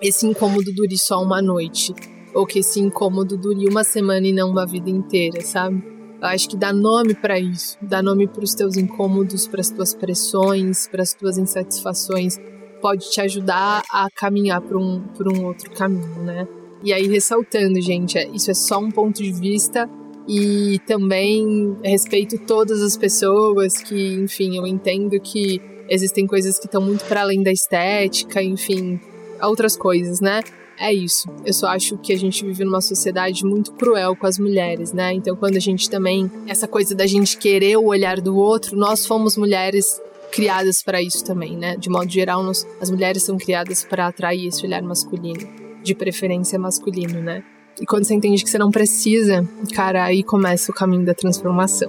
esse 0.00 0.26
incômodo 0.26 0.72
dure 0.72 0.96
só 0.96 1.22
uma 1.22 1.42
noite, 1.42 1.94
ou 2.34 2.46
que 2.46 2.60
esse 2.60 2.80
incômodo 2.80 3.36
dure 3.36 3.68
uma 3.68 3.84
semana 3.84 4.26
e 4.26 4.32
não 4.32 4.50
uma 4.50 4.66
vida 4.66 4.90
inteira, 4.90 5.40
sabe? 5.40 5.82
Eu 6.20 6.26
acho 6.26 6.48
que 6.48 6.56
dá 6.56 6.72
nome 6.72 7.14
para 7.14 7.38
isso, 7.38 7.76
dá 7.80 8.02
nome 8.02 8.26
para 8.26 8.42
os 8.42 8.54
teus 8.54 8.76
incômodos, 8.76 9.46
para 9.46 9.60
as 9.60 9.70
tuas 9.70 9.94
pressões, 9.94 10.88
para 10.88 11.02
as 11.02 11.14
tuas 11.14 11.38
insatisfações, 11.38 12.38
pode 12.80 13.10
te 13.10 13.20
ajudar 13.20 13.82
a 13.92 14.08
caminhar 14.14 14.60
para 14.60 14.76
um, 14.76 15.04
um 15.32 15.44
outro 15.44 15.70
caminho, 15.70 16.22
né? 16.24 16.46
E 16.82 16.92
aí, 16.92 17.08
ressaltando, 17.08 17.80
gente, 17.80 18.18
é, 18.18 18.28
isso 18.28 18.50
é 18.50 18.54
só 18.54 18.78
um 18.78 18.90
ponto 18.90 19.22
de 19.22 19.32
vista 19.32 19.88
e 20.28 20.78
também 20.86 21.76
respeito 21.82 22.38
todas 22.38 22.82
as 22.82 22.96
pessoas 22.96 23.78
que, 23.78 24.14
enfim, 24.14 24.56
eu 24.56 24.66
entendo 24.66 25.18
que 25.18 25.60
existem 25.88 26.26
coisas 26.26 26.58
que 26.58 26.66
estão 26.66 26.82
muito 26.82 27.04
para 27.06 27.22
além 27.22 27.42
da 27.42 27.50
estética, 27.50 28.42
enfim, 28.42 29.00
outras 29.42 29.76
coisas, 29.76 30.20
né? 30.20 30.42
É 30.78 30.92
isso. 30.92 31.28
Eu 31.44 31.52
só 31.52 31.68
acho 31.68 31.98
que 31.98 32.12
a 32.12 32.16
gente 32.16 32.44
vive 32.44 32.64
numa 32.64 32.80
sociedade 32.80 33.44
muito 33.44 33.72
cruel 33.72 34.14
com 34.14 34.26
as 34.26 34.38
mulheres, 34.38 34.92
né? 34.92 35.12
Então, 35.12 35.34
quando 35.34 35.56
a 35.56 35.60
gente 35.60 35.90
também. 35.90 36.30
Essa 36.46 36.68
coisa 36.68 36.94
da 36.94 37.06
gente 37.06 37.36
querer 37.36 37.76
o 37.76 37.86
olhar 37.86 38.20
do 38.20 38.36
outro, 38.36 38.76
nós 38.76 39.04
fomos 39.04 39.36
mulheres 39.36 40.00
criadas 40.30 40.82
para 40.84 41.02
isso 41.02 41.24
também, 41.24 41.56
né? 41.56 41.76
De 41.76 41.88
modo 41.88 42.08
geral, 42.08 42.44
nós, 42.44 42.64
as 42.80 42.90
mulheres 42.90 43.24
são 43.24 43.36
criadas 43.36 43.82
para 43.82 44.06
atrair 44.06 44.46
esse 44.46 44.64
olhar 44.64 44.82
masculino 44.82 45.67
de 45.88 45.94
preferência 45.94 46.58
masculino, 46.58 47.20
né? 47.20 47.42
E 47.80 47.86
quando 47.86 48.04
você 48.04 48.14
entende 48.14 48.42
que 48.44 48.50
você 48.50 48.58
não 48.58 48.70
precisa, 48.70 49.48
cara, 49.74 50.04
aí 50.04 50.22
começa 50.22 50.70
o 50.70 50.74
caminho 50.74 51.04
da 51.04 51.14
transformação. 51.14 51.88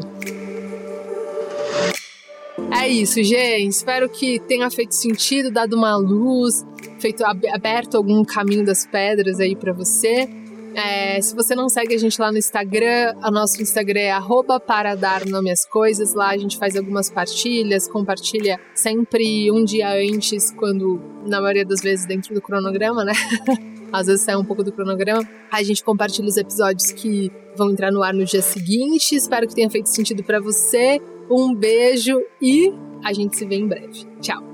É 2.72 2.88
isso, 2.88 3.22
gente. 3.24 3.70
Espero 3.70 4.08
que 4.08 4.40
tenha 4.40 4.70
feito 4.70 4.94
sentido, 4.94 5.52
dado 5.52 5.76
uma 5.76 5.96
luz, 5.98 6.66
feito 7.00 7.24
aberto 7.26 7.98
algum 7.98 8.24
caminho 8.24 8.64
das 8.64 8.86
pedras 8.86 9.40
aí 9.40 9.56
para 9.56 9.74
você. 9.74 10.30
É, 10.76 11.20
se 11.20 11.36
você 11.36 11.56
não 11.56 11.68
segue 11.68 11.96
a 11.96 11.98
gente 11.98 12.22
lá 12.22 12.32
no 12.32 12.38
Instagram, 12.38 13.16
o 13.26 13.32
nosso 13.32 13.60
Instagram 13.62 14.00
é 14.00 14.14
para 14.66 14.96
dar 14.96 15.26
nome 15.26 15.50
às 15.50 15.66
coisas. 15.66 16.14
Lá 16.14 16.30
a 16.30 16.38
gente 16.38 16.58
faz 16.58 16.76
algumas 16.76 17.10
partilhas, 17.10 17.88
compartilha 17.88 18.60
sempre 18.76 19.52
um 19.52 19.66
dia 19.66 19.90
antes, 19.90 20.52
quando, 20.52 21.02
na 21.26 21.42
maioria 21.42 21.66
das 21.66 21.82
vezes, 21.82 22.06
dentro 22.06 22.34
do 22.36 22.42
cronograma, 22.42 23.04
né? 23.04 23.14
Às 23.92 24.08
vezes 24.08 24.22
sai 24.22 24.36
um 24.36 24.46
pouco 24.46 24.64
do 24.64 24.72
cronograma. 24.72 25.28
A 25.52 25.64
gente 25.64 25.84
compartilha 25.84 26.28
os 26.28 26.38
episódios 26.38 26.92
que 26.92 27.32
vão 27.56 27.72
entrar 27.72 27.92
no 27.92 28.04
ar 28.04 28.14
no 28.14 28.26
dia 28.26 28.42
seguinte. 28.42 29.16
Espero 29.16 29.48
que 29.48 29.56
tenha 29.56 29.70
feito 29.70 29.90
sentido 29.90 30.24
para 30.24 30.40
você. 30.40 31.02
Um 31.30 31.54
beijo 31.54 32.20
e 32.42 32.74
a 33.04 33.14
gente 33.14 33.38
se 33.38 33.46
vê 33.46 33.56
em 33.56 33.68
breve. 33.68 34.06
Tchau! 34.22 34.49